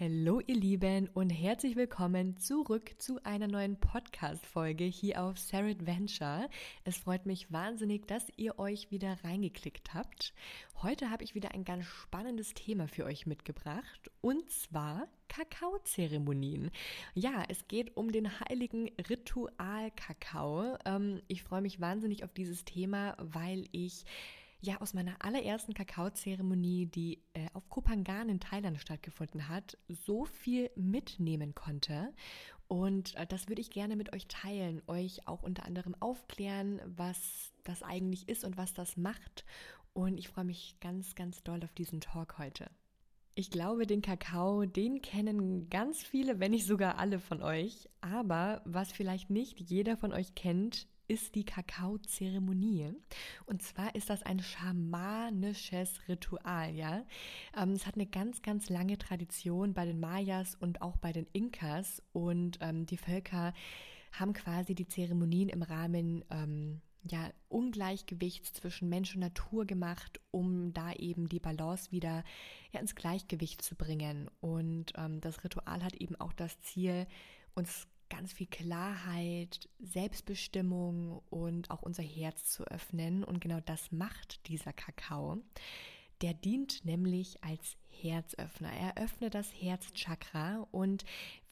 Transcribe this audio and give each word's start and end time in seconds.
Hallo 0.00 0.40
ihr 0.46 0.54
Lieben 0.54 1.10
und 1.12 1.28
herzlich 1.28 1.76
willkommen 1.76 2.38
zurück 2.38 2.94
zu 2.96 3.22
einer 3.22 3.48
neuen 3.48 3.78
Podcast-Folge 3.78 4.84
hier 4.84 5.22
auf 5.22 5.38
Sarah 5.38 5.68
Adventure. 5.68 6.48
Es 6.84 6.96
freut 6.96 7.26
mich 7.26 7.52
wahnsinnig, 7.52 8.06
dass 8.06 8.24
ihr 8.38 8.58
euch 8.58 8.90
wieder 8.90 9.18
reingeklickt 9.22 9.92
habt. 9.92 10.32
Heute 10.80 11.10
habe 11.10 11.22
ich 11.22 11.34
wieder 11.34 11.52
ein 11.52 11.64
ganz 11.64 11.84
spannendes 11.84 12.54
Thema 12.54 12.88
für 12.88 13.04
euch 13.04 13.26
mitgebracht 13.26 14.10
und 14.22 14.50
zwar 14.50 15.06
Kakaozeremonien. 15.28 16.70
Ja, 17.12 17.44
es 17.50 17.68
geht 17.68 17.94
um 17.94 18.10
den 18.10 18.40
heiligen 18.40 18.90
Ritual 19.10 19.90
Kakao. 19.96 20.78
Ähm, 20.86 21.20
ich 21.28 21.42
freue 21.42 21.60
mich 21.60 21.78
wahnsinnig 21.78 22.24
auf 22.24 22.32
dieses 22.32 22.64
Thema, 22.64 23.18
weil 23.18 23.66
ich 23.70 24.06
ja 24.60 24.80
aus 24.80 24.94
meiner 24.94 25.16
allerersten 25.24 25.74
Kakaozeremonie, 25.74 26.86
die 26.86 27.22
äh, 27.34 27.48
auf 27.54 27.68
Kopangan 27.68 28.28
in 28.28 28.40
Thailand 28.40 28.80
stattgefunden 28.80 29.48
hat, 29.48 29.78
so 29.88 30.24
viel 30.24 30.70
mitnehmen 30.76 31.54
konnte. 31.54 32.12
Und 32.68 33.14
äh, 33.16 33.26
das 33.26 33.48
würde 33.48 33.60
ich 33.60 33.70
gerne 33.70 33.96
mit 33.96 34.12
euch 34.12 34.26
teilen, 34.28 34.82
euch 34.86 35.26
auch 35.26 35.42
unter 35.42 35.64
anderem 35.64 35.96
aufklären, 35.98 36.80
was 36.84 37.52
das 37.64 37.82
eigentlich 37.82 38.28
ist 38.28 38.44
und 38.44 38.56
was 38.56 38.74
das 38.74 38.96
macht. 38.96 39.44
Und 39.92 40.18
ich 40.18 40.28
freue 40.28 40.44
mich 40.44 40.76
ganz, 40.80 41.14
ganz 41.14 41.42
doll 41.42 41.64
auf 41.64 41.72
diesen 41.72 42.00
Talk 42.00 42.38
heute. 42.38 42.70
Ich 43.34 43.50
glaube, 43.50 43.86
den 43.86 44.02
Kakao, 44.02 44.64
den 44.64 45.02
kennen 45.02 45.70
ganz 45.70 46.02
viele, 46.02 46.40
wenn 46.40 46.50
nicht 46.50 46.66
sogar 46.66 46.98
alle 46.98 47.20
von 47.20 47.42
euch. 47.42 47.88
Aber 48.00 48.60
was 48.64 48.92
vielleicht 48.92 49.30
nicht 49.30 49.60
jeder 49.60 49.96
von 49.96 50.12
euch 50.12 50.34
kennt, 50.34 50.88
ist 51.10 51.34
die 51.34 51.44
Kakaozeremonie. 51.44 52.92
Und 53.46 53.62
zwar 53.62 53.94
ist 53.96 54.10
das 54.10 54.22
ein 54.22 54.38
schamanisches 54.40 56.08
Ritual, 56.08 56.72
ja. 56.74 57.04
Ähm, 57.56 57.72
es 57.72 57.86
hat 57.86 57.96
eine 57.96 58.06
ganz, 58.06 58.42
ganz 58.42 58.68
lange 58.68 58.96
Tradition 58.96 59.74
bei 59.74 59.86
den 59.86 59.98
Mayas 59.98 60.54
und 60.54 60.82
auch 60.82 60.96
bei 60.98 61.12
den 61.12 61.26
Inkas. 61.32 62.00
Und 62.12 62.58
ähm, 62.60 62.86
die 62.86 62.96
Völker 62.96 63.52
haben 64.12 64.32
quasi 64.32 64.74
die 64.74 64.86
Zeremonien 64.86 65.48
im 65.48 65.62
Rahmen 65.62 66.24
ähm, 66.30 66.80
ja, 67.04 67.30
Ungleichgewichts 67.48 68.52
zwischen 68.52 68.88
Mensch 68.88 69.14
und 69.14 69.20
Natur 69.20 69.64
gemacht, 69.64 70.20
um 70.30 70.72
da 70.72 70.92
eben 70.92 71.28
die 71.28 71.40
Balance 71.40 71.90
wieder 71.90 72.24
ja, 72.72 72.80
ins 72.80 72.94
Gleichgewicht 72.94 73.62
zu 73.62 73.74
bringen. 73.74 74.30
Und 74.40 74.92
ähm, 74.96 75.20
das 75.20 75.42
Ritual 75.44 75.82
hat 75.82 75.94
eben 75.94 76.16
auch 76.16 76.32
das 76.32 76.60
Ziel, 76.60 77.06
uns 77.54 77.86
ganz 78.10 78.32
viel 78.32 78.48
Klarheit, 78.48 79.68
Selbstbestimmung 79.78 81.22
und 81.30 81.70
auch 81.70 81.82
unser 81.82 82.02
Herz 82.02 82.50
zu 82.50 82.64
öffnen. 82.64 83.24
Und 83.24 83.40
genau 83.40 83.60
das 83.60 83.92
macht 83.92 84.46
dieser 84.48 84.72
Kakao. 84.72 85.38
Der 86.20 86.34
dient 86.34 86.84
nämlich 86.84 87.42
als 87.42 87.76
Herzöffner. 87.88 88.70
Er 88.72 88.96
öffnet 88.98 89.34
das 89.34 89.50
Herzchakra 89.52 90.66
und 90.70 91.04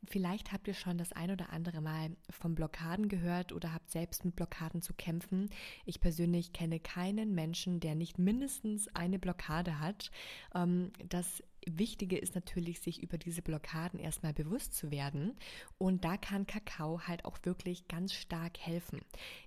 vielleicht 0.06 0.52
habt 0.52 0.68
ihr 0.68 0.74
schon 0.74 0.98
das 0.98 1.12
ein 1.12 1.30
oder 1.30 1.52
andere 1.52 1.80
Mal 1.80 2.16
von 2.30 2.54
Blockaden 2.54 3.08
gehört 3.08 3.52
oder 3.52 3.72
habt 3.72 3.90
selbst 3.90 4.24
mit 4.24 4.36
Blockaden 4.36 4.82
zu 4.82 4.94
kämpfen. 4.94 5.50
Ich 5.84 6.00
persönlich 6.00 6.52
kenne 6.52 6.80
keinen 6.80 7.34
Menschen, 7.34 7.80
der 7.80 7.94
nicht 7.94 8.18
mindestens 8.18 8.88
eine 8.94 9.18
Blockade 9.18 9.80
hat. 9.80 10.10
Ähm, 10.54 10.92
das 11.08 11.42
Wichtige 11.66 12.16
ist 12.16 12.34
natürlich, 12.34 12.80
sich 12.80 13.02
über 13.02 13.18
diese 13.18 13.42
Blockaden 13.42 13.98
erstmal 13.98 14.32
bewusst 14.32 14.74
zu 14.74 14.90
werden. 14.90 15.36
Und 15.76 16.04
da 16.04 16.16
kann 16.16 16.46
Kakao 16.46 17.02
halt 17.06 17.24
auch 17.24 17.38
wirklich 17.42 17.88
ganz 17.88 18.14
stark 18.14 18.58
helfen. 18.58 19.00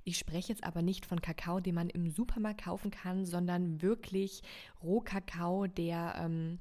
Ich 0.04 0.18
spreche 0.18 0.50
jetzt 0.50 0.64
aber 0.64 0.82
nicht 0.82 1.06
von 1.06 1.22
Kakao, 1.22 1.60
den 1.60 1.76
man 1.76 1.90
im 1.90 2.10
Supermarkt 2.10 2.64
kaufen 2.64 2.92
kann, 2.92 3.26
sondern 3.26 3.82
wirklich 3.82 4.42
Rohkakao, 4.84 5.68
der 5.68 6.16
ähm, 6.18 6.60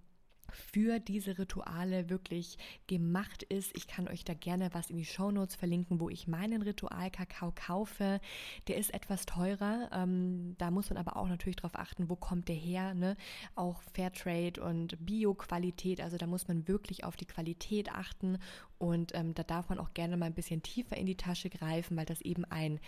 für 0.52 0.98
diese 0.98 1.38
Rituale 1.38 2.10
wirklich 2.10 2.58
gemacht 2.86 3.42
ist. 3.42 3.76
Ich 3.76 3.86
kann 3.86 4.08
euch 4.08 4.24
da 4.24 4.34
gerne 4.34 4.70
was 4.72 4.90
in 4.90 4.96
die 4.96 5.04
Show 5.04 5.30
Notes 5.30 5.54
verlinken, 5.54 6.00
wo 6.00 6.08
ich 6.08 6.26
meinen 6.26 6.62
Ritual-Kakao 6.62 7.52
kaufe. 7.54 8.20
Der 8.68 8.76
ist 8.76 8.92
etwas 8.94 9.26
teurer. 9.26 9.90
Ähm, 9.92 10.54
da 10.58 10.70
muss 10.70 10.90
man 10.90 10.98
aber 10.98 11.16
auch 11.16 11.28
natürlich 11.28 11.56
darauf 11.56 11.76
achten, 11.76 12.08
wo 12.08 12.16
kommt 12.16 12.48
der 12.48 12.56
her. 12.56 12.94
Ne? 12.94 13.16
Auch 13.54 13.82
Fairtrade 13.94 14.62
und 14.62 15.04
Bio-Qualität. 15.04 16.00
Also 16.00 16.16
da 16.16 16.26
muss 16.26 16.48
man 16.48 16.68
wirklich 16.68 17.04
auf 17.04 17.16
die 17.16 17.26
Qualität 17.26 17.92
achten. 17.92 18.38
Und 18.80 19.14
ähm, 19.14 19.34
da 19.34 19.42
darf 19.42 19.68
man 19.68 19.78
auch 19.78 19.92
gerne 19.92 20.16
mal 20.16 20.24
ein 20.24 20.34
bisschen 20.34 20.62
tiefer 20.62 20.96
in 20.96 21.04
die 21.04 21.18
Tasche 21.18 21.50
greifen, 21.50 21.98
weil 21.98 22.06
das 22.06 22.22
eben 22.22 22.46
ein, 22.46 22.80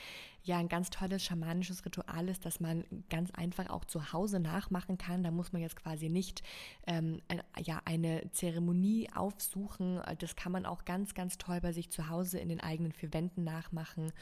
ja, 0.42 0.56
ein 0.56 0.70
ganz 0.70 0.88
tolles 0.88 1.22
schamanisches 1.22 1.84
Ritual 1.84 2.30
ist, 2.30 2.46
das 2.46 2.60
man 2.60 2.84
ganz 3.10 3.30
einfach 3.32 3.68
auch 3.68 3.84
zu 3.84 4.10
Hause 4.14 4.40
nachmachen 4.40 4.96
kann. 4.96 5.22
Da 5.22 5.30
muss 5.30 5.52
man 5.52 5.60
jetzt 5.60 5.76
quasi 5.76 6.08
nicht 6.08 6.42
ähm, 6.86 7.20
ein 7.28 7.42
ja 7.62 7.82
eine 7.84 8.30
Zeremonie 8.32 9.10
aufsuchen. 9.14 10.00
Das 10.18 10.34
kann 10.34 10.52
man 10.52 10.64
auch 10.64 10.86
ganz, 10.86 11.12
ganz 11.12 11.36
toll 11.36 11.60
bei 11.60 11.72
sich 11.72 11.90
zu 11.90 12.08
Hause 12.08 12.38
in 12.38 12.48
den 12.48 12.60
eigenen 12.60 12.92
vier 12.92 13.12
Wänden 13.12 13.44
nachmachen. 13.44 14.12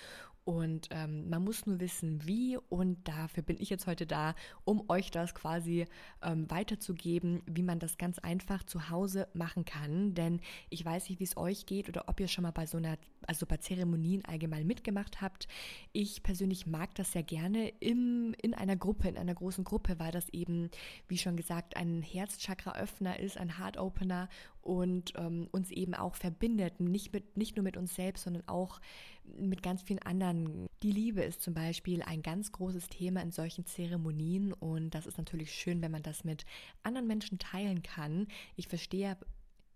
Und 0.50 0.88
ähm, 0.90 1.30
man 1.30 1.44
muss 1.44 1.64
nur 1.64 1.78
wissen, 1.78 2.26
wie. 2.26 2.58
Und 2.70 3.06
dafür 3.06 3.44
bin 3.44 3.56
ich 3.60 3.70
jetzt 3.70 3.86
heute 3.86 4.04
da, 4.04 4.34
um 4.64 4.82
euch 4.90 5.12
das 5.12 5.32
quasi 5.32 5.86
ähm, 6.24 6.50
weiterzugeben, 6.50 7.40
wie 7.46 7.62
man 7.62 7.78
das 7.78 7.98
ganz 7.98 8.18
einfach 8.18 8.64
zu 8.64 8.90
Hause 8.90 9.28
machen 9.32 9.64
kann. 9.64 10.12
Denn 10.14 10.40
ich 10.68 10.84
weiß 10.84 11.08
nicht, 11.08 11.20
wie 11.20 11.24
es 11.24 11.36
euch 11.36 11.66
geht 11.66 11.88
oder 11.88 12.08
ob 12.08 12.18
ihr 12.18 12.26
schon 12.26 12.42
mal 12.42 12.50
bei 12.50 12.66
so 12.66 12.78
einer, 12.78 12.98
also 13.26 13.46
bei 13.46 13.56
Zeremonien 13.58 14.24
allgemein 14.24 14.66
mitgemacht 14.66 15.20
habt. 15.20 15.48
Ich 15.92 16.22
persönlich 16.22 16.66
mag 16.66 16.94
das 16.94 17.12
sehr 17.12 17.22
gerne 17.22 17.68
im, 17.80 18.34
in 18.40 18.54
einer 18.54 18.76
Gruppe, 18.76 19.08
in 19.08 19.16
einer 19.16 19.34
großen 19.34 19.64
Gruppe, 19.64 19.98
weil 19.98 20.12
das 20.12 20.28
eben, 20.30 20.70
wie 21.08 21.18
schon 21.18 21.36
gesagt, 21.36 21.76
ein 21.76 22.02
Herzchakra-Öffner 22.02 23.18
ist, 23.18 23.36
ein 23.36 23.58
Heart-Opener 23.58 24.28
und 24.62 25.12
ähm, 25.16 25.48
uns 25.52 25.70
eben 25.70 25.94
auch 25.94 26.14
verbindet. 26.14 26.80
Nicht, 26.80 27.12
mit, 27.12 27.36
nicht 27.36 27.56
nur 27.56 27.64
mit 27.64 27.76
uns 27.76 27.94
selbst, 27.94 28.24
sondern 28.24 28.46
auch 28.48 28.80
mit 29.24 29.62
ganz 29.62 29.82
vielen 29.82 30.00
anderen 30.00 30.68
die 30.82 30.92
Liebe 30.92 31.22
ist 31.22 31.42
zum 31.42 31.52
Beispiel 31.52 32.02
ein 32.02 32.22
ganz 32.22 32.52
großes 32.52 32.88
Thema 32.88 33.20
in 33.20 33.32
solchen 33.32 33.66
Zeremonien 33.66 34.52
und 34.52 34.94
das 34.94 35.06
ist 35.06 35.18
natürlich 35.18 35.52
schön, 35.52 35.82
wenn 35.82 35.90
man 35.90 36.02
das 36.02 36.24
mit 36.24 36.46
anderen 36.82 37.06
Menschen 37.06 37.38
teilen 37.38 37.82
kann. 37.82 38.28
Ich 38.56 38.66
verstehe 38.66 39.16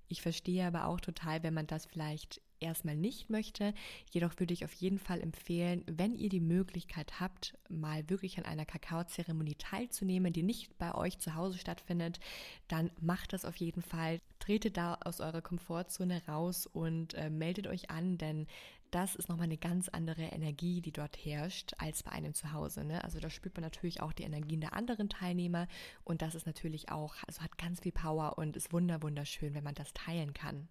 ich 0.09 0.23
verstehe 0.23 0.67
aber 0.67 0.87
auch 0.87 1.01
total, 1.01 1.43
wenn 1.43 1.55
man 1.55 1.67
das 1.67 1.87
vielleicht 1.87 2.41
erstmal 2.61 2.97
nicht 2.97 3.31
möchte. 3.31 3.75
Jedoch 4.11 4.39
würde 4.39 4.55
ich 4.55 4.65
auf 4.65 4.73
jeden 4.73 4.99
Fall 4.99 5.21
empfehlen, 5.21 5.85
wenn 5.87 6.15
ihr 6.15 6.29
die 6.29 6.41
Möglichkeit 6.41 7.21
habt, 7.21 7.57
mal 7.69 8.09
wirklich 8.09 8.39
an 8.39 8.45
einer 8.45 8.65
Kakaozeremonie 8.65 9.57
teilzunehmen, 9.57 10.33
die 10.33 10.43
nicht 10.43 10.77
bei 10.79 10.95
euch 10.95 11.19
zu 11.19 11.35
Hause 11.35 11.59
stattfindet, 11.59 12.21
dann 12.69 12.91
macht 13.01 13.33
das 13.33 13.45
auf 13.45 13.57
jeden 13.57 13.83
Fall. 13.83 14.21
Tretet 14.39 14.77
da 14.77 14.99
aus 15.05 15.21
eurer 15.21 15.43
Komfortzone 15.43 16.23
raus 16.27 16.67
und 16.67 17.15
äh, 17.15 17.31
meldet 17.31 17.67
euch 17.67 17.91
an, 17.91 18.19
denn 18.19 18.47
das 18.95 19.17
ist 19.17 19.29
nochmal 19.29 19.47
eine 19.47 19.57
ganz 19.57 19.89
andere 19.89 20.23
Energie, 20.23 20.81
die 20.81 20.93
dort 20.93 21.17
herrscht, 21.17 21.73
als 21.79 22.05
bei 22.05 22.13
einem 22.13 22.33
zu 22.33 22.53
Hause. 22.53 22.85
Ne? 22.85 23.03
Also 23.03 23.19
da 23.19 23.29
spürt 23.29 23.57
man 23.57 23.65
natürlich 23.65 24.01
auch 24.01 24.13
die 24.13 24.23
Energien 24.23 24.61
der 24.61 24.75
anderen 24.75 25.09
Teilnehmer 25.09 25.67
und 26.05 26.23
das 26.23 26.37
ist 26.37 26.47
natürlich 26.47 26.91
auch, 26.91 27.17
also 27.27 27.43
hat 27.43 27.59
ganz 27.59 27.81
viel 27.81 27.93
Power 27.93 28.39
und 28.39 28.57
ist 28.57 28.73
wunder 28.73 29.03
wunderschön, 29.03 29.55
wenn 29.55 29.65
man 29.65 29.75
das 29.75 29.93
teilen 29.95 30.33
kann. 30.33 30.69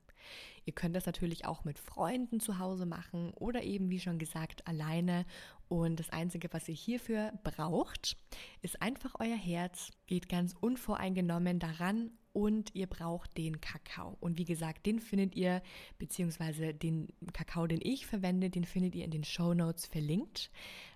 Ihr 0.65 0.73
könnt 0.73 0.95
das 0.95 1.05
natürlich 1.05 1.45
auch 1.45 1.65
mit 1.65 1.77
Freunden 1.77 2.39
zu 2.39 2.59
Hause 2.59 2.85
machen 2.85 3.33
oder 3.35 3.63
eben, 3.63 3.89
wie 3.89 3.99
schon 3.99 4.19
gesagt, 4.19 4.65
alleine. 4.67 5.25
Und 5.73 5.99
das 5.99 6.11
Einzige, 6.11 6.53
was 6.53 6.69
ihr 6.69 6.75
hierfür 6.75 7.31
braucht, 7.43 8.15
ist 8.61 8.79
einfach 8.79 9.15
euer 9.17 9.35
Herz. 9.35 9.89
Geht 10.05 10.29
ganz 10.29 10.53
unvoreingenommen 10.61 11.57
daran 11.57 12.11
und 12.31 12.75
ihr 12.75 12.85
braucht 12.85 13.37
den 13.37 13.59
Kakao. 13.59 14.17
Und 14.19 14.37
wie 14.37 14.45
gesagt, 14.45 14.85
den 14.85 14.99
findet 14.99 15.35
ihr, 15.35 15.63
beziehungsweise 15.97 16.75
den 16.75 17.07
Kakao, 17.31 17.65
den 17.65 17.79
ich 17.81 18.05
verwende, 18.05 18.51
den 18.51 18.65
findet 18.65 18.93
ihr 18.93 19.05
in 19.05 19.11
den 19.11 19.23
Show 19.23 19.55
Notes 19.55 19.87
verlinkt. 19.87 20.51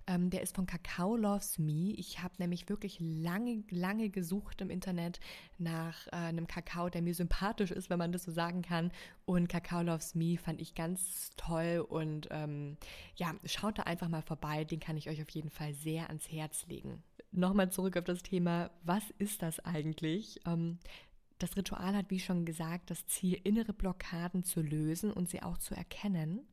Ähm, 0.08 0.30
der 0.30 0.42
ist 0.42 0.56
von 0.56 0.66
Kakao 0.66 1.16
Loves 1.16 1.60
Me. 1.60 1.94
Ich 1.98 2.24
habe 2.24 2.34
nämlich 2.38 2.70
wirklich 2.70 2.98
lange, 3.00 3.64
lange 3.70 4.10
gesucht 4.10 4.62
im 4.62 4.70
Internet 4.70 5.20
nach 5.58 6.08
äh, 6.08 6.16
einem 6.16 6.48
Kakao, 6.48 6.90
der 6.90 7.02
mir 7.02 7.14
sympathisch 7.14 7.72
ist, 7.72 7.90
wenn 7.90 8.00
man 8.00 8.14
das 8.14 8.24
so 8.24 8.32
sagen 8.32 8.62
kann. 8.62 8.92
Und 9.26 9.50
Kakao 9.50 9.82
Loves 9.82 10.16
Me 10.16 10.38
fand 10.38 10.62
ich 10.62 10.76
ganz 10.76 11.32
toll 11.36 11.86
und 11.88 12.30
ähm, 12.32 12.78
ja, 13.18 13.36
schaut 13.46 13.78
da 13.78 13.84
einfach 13.84 14.08
mal 14.08 14.22
vorbei. 14.22 14.64
Den 14.68 14.80
kann 14.80 14.98
ich 14.98 15.10
euch 15.10 15.22
auf 15.22 15.30
jeden 15.30 15.50
Fall 15.50 15.74
sehr 15.74 16.08
ans 16.08 16.32
Herz 16.32 16.66
legen. 16.68 17.04
Nochmal 17.32 17.72
zurück 17.72 17.98
auf 17.98 18.04
das 18.04 18.24
Thema, 18.24 18.72
was 18.84 19.04
ist 19.18 19.42
das 19.42 19.60
eigentlich? 19.60 20.40
Ähm, 20.46 20.80
das 21.40 21.56
Ritual 21.56 21.96
hat, 21.96 22.10
wie 22.10 22.20
schon 22.20 22.46
gesagt, 22.46 22.90
das 22.90 23.06
Ziel, 23.06 23.40
innere 23.44 23.74
Blockaden 23.74 24.44
zu 24.44 24.62
lösen 24.62 25.12
und 25.12 25.30
sie 25.30 25.44
auch 25.44 25.58
zu 25.58 25.76
erkennen 25.76 26.48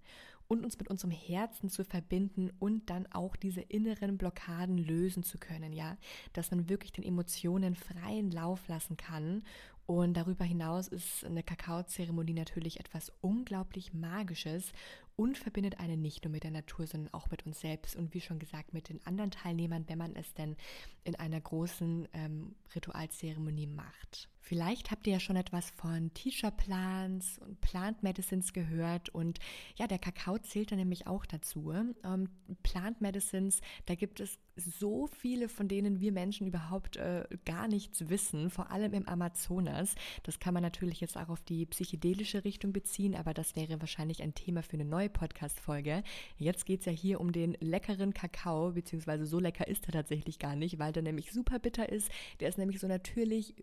und 0.47 0.65
uns 0.65 0.79
mit 0.79 0.89
unserem 0.89 1.11
Herzen 1.11 1.71
zu 1.71 1.85
verbinden 1.85 2.51
und 2.59 2.91
dann 2.91 3.07
auch 3.07 3.37
diese 3.37 3.63
inneren 3.63 4.19
Blockaden 4.19 4.77
lösen 4.77 5.23
zu 5.23 5.39
können, 5.39 5.73
ja, 5.73 5.97
dass 6.33 6.51
man 6.51 6.69
wirklich 6.69 6.93
den 6.93 7.05
Emotionen 7.05 7.75
freien 7.75 8.31
Lauf 8.31 8.69
lassen 8.69 8.97
kann. 8.97 9.43
Und 9.87 10.15
darüber 10.17 10.45
hinaus 10.45 10.89
ist 10.89 11.25
eine 11.25 11.43
Kakaozeremonie 11.43 12.33
natürlich 12.33 12.81
etwas 12.81 13.13
unglaublich 13.21 13.93
Magisches 13.93 14.73
und 15.17 15.39
verbindet 15.39 15.79
einen 15.79 16.01
nicht 16.01 16.25
nur 16.25 16.33
mit 16.33 16.45
der 16.45 16.51
Natur, 16.51 16.87
sondern 16.87 17.13
auch 17.15 17.31
mit 17.31 17.47
uns 17.47 17.61
selbst 17.61 17.97
und 17.97 18.15
wie 18.15 18.21
schon 18.21 18.39
gesagt 18.39 18.75
mit 18.75 18.89
den 18.89 19.05
anderen 19.07 19.31
Teilnehmern, 19.31 19.85
wenn 19.89 19.99
man 19.99 20.17
es 20.17 20.35
denn 20.35 20.57
in 21.05 21.15
einer 21.17 21.41
großen 21.41 22.09
ähm, 22.13 22.55
Ritualzeremonie 22.75 23.67
macht. 23.67 24.29
Vielleicht 24.47 24.91
habt 24.91 25.07
ihr 25.07 25.15
ja 25.15 25.21
schon 25.21 25.37
etwas 25.37 25.71
von 25.71 26.13
Teacher 26.13 26.51
Plants 26.51 27.39
und 27.39 27.63
Plant 27.63 28.03
Medicines 28.03 28.53
gehört 28.53 29.09
und 29.09 29.39
ja, 29.77 29.87
der 29.87 29.99
Kakao 29.99 30.37
zählt 30.37 30.71
da 30.71 30.77
nämlich 30.77 31.07
auch 31.07 31.25
dazu. 31.25 31.73
Ähm, 31.73 32.29
Plant 32.63 33.01
Medicines, 33.01 33.63
da 33.87 33.95
gibt 33.95 34.21
es 34.21 34.39
so 34.57 35.07
viele, 35.07 35.49
von 35.49 35.67
denen 35.67 35.99
wir 36.01 36.13
Menschen 36.13 36.47
überhaupt 36.47 36.97
äh, 36.97 37.25
gar 37.45 37.69
nichts 37.69 38.09
wissen, 38.09 38.51
vor 38.51 38.71
allem 38.71 38.93
im 38.93 39.09
Amazonas. 39.09 39.95
Das 40.23 40.39
kann 40.39 40.55
man 40.55 40.63
natürlich 40.63 41.01
jetzt 41.01 41.17
auch 41.17 41.31
auf 41.31 41.43
die 41.43 41.65
psychedelische 41.67 42.45
Richtung 42.45 42.73
beziehen, 42.73 43.15
aber 43.15 43.35
das 43.35 43.57
wäre 43.57 43.81
wahrscheinlich 43.81 44.23
ein 44.23 44.35
Thema 44.35 44.63
für 44.63 44.75
eine 44.75 44.85
neue 44.85 45.09
Podcast-Folge. 45.09 46.03
Jetzt 46.37 46.67
geht 46.67 46.81
es 46.81 46.87
ja 46.87 46.93
hier 46.93 47.21
um 47.21 47.33
den 47.33 47.57
leckeren 47.61 48.13
Kakao, 48.13 48.73
beziehungsweise 48.73 49.25
so 49.25 49.41
lecker 49.41 49.67
ist 49.67 49.87
er 49.87 49.93
tatsächlich 49.93 50.39
gar 50.39 50.55
nicht, 50.55 50.79
weil 50.79 50.93
der 50.93 51.03
nämlich 51.03 51.33
super 51.33 51.59
bitter 51.59 51.89
ist. 51.89 52.11
Der 52.41 52.49
ist 52.49 52.59
nämlich 52.59 52.79
so 52.79 52.87
natürlich, 52.87 53.55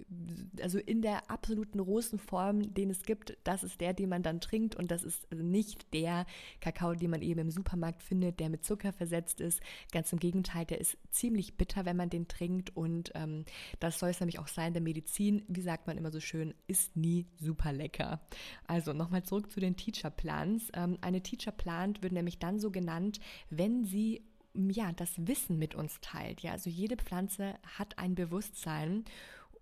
also 0.62 0.71
in 0.80 1.02
der 1.02 1.30
absoluten 1.30 1.80
rohen 1.80 2.20
Form, 2.20 2.74
den 2.74 2.90
es 2.90 3.04
gibt, 3.04 3.38
das 3.44 3.64
ist 3.64 3.80
der, 3.82 3.94
den 3.94 4.10
man 4.10 4.24
dann 4.24 4.42
trinkt 4.42 4.76
und 4.76 4.92
das 4.92 5.04
ist 5.04 5.32
nicht 5.34 5.94
der 5.94 6.26
Kakao, 6.62 6.94
den 6.96 7.12
man 7.12 7.22
eben 7.22 7.42
im 7.42 7.52
Supermarkt 7.52 8.02
findet, 8.02 8.40
der 8.40 8.50
mit 8.50 8.66
Zucker 8.66 8.94
versetzt 8.94 9.42
ist. 9.42 9.62
Ganz 9.92 10.12
im 10.14 10.20
Gegenteil, 10.20 10.66
der 10.66 10.80
ist 10.80 10.98
ziemlich 11.12 11.58
bitter, 11.58 11.86
wenn 11.86 11.98
man 11.98 12.10
den 12.10 12.28
trinkt 12.28 12.76
und 12.76 13.12
ähm, 13.16 13.46
das 13.80 14.00
soll 14.00 14.10
es 14.10 14.20
nämlich 14.20 14.40
auch 14.40 14.48
sein. 14.48 14.74
Der 14.74 14.82
Medizin, 14.82 15.44
wie 15.48 15.62
sagt 15.62 15.88
man 15.88 15.98
immer 15.98 16.12
so 16.12 16.20
schön, 16.20 16.54
ist 16.68 16.96
nie 16.96 17.28
super 17.40 17.72
lecker. 17.72 18.22
Also 18.68 18.94
nochmal 18.94 19.24
zurück 19.24 19.52
zu 19.52 19.60
den 19.60 19.76
Teacher 19.76 20.10
Plans. 20.10 20.70
Ähm, 20.74 20.98
eine 21.02 21.22
Teacher 21.22 21.52
Plant 21.52 22.02
wird 22.02 22.14
nämlich 22.14 22.40
dann 22.40 22.60
so 22.60 22.72
genannt, 22.72 23.20
wenn 23.50 23.86
sie 23.86 24.24
ja, 24.54 24.92
das 24.92 25.12
Wissen 25.28 25.58
mit 25.58 25.76
uns 25.76 26.00
teilt. 26.02 26.42
Ja, 26.42 26.52
also 26.52 26.70
jede 26.70 26.98
Pflanze 26.98 27.56
hat 27.78 27.98
ein 27.98 28.16
Bewusstsein 28.16 29.06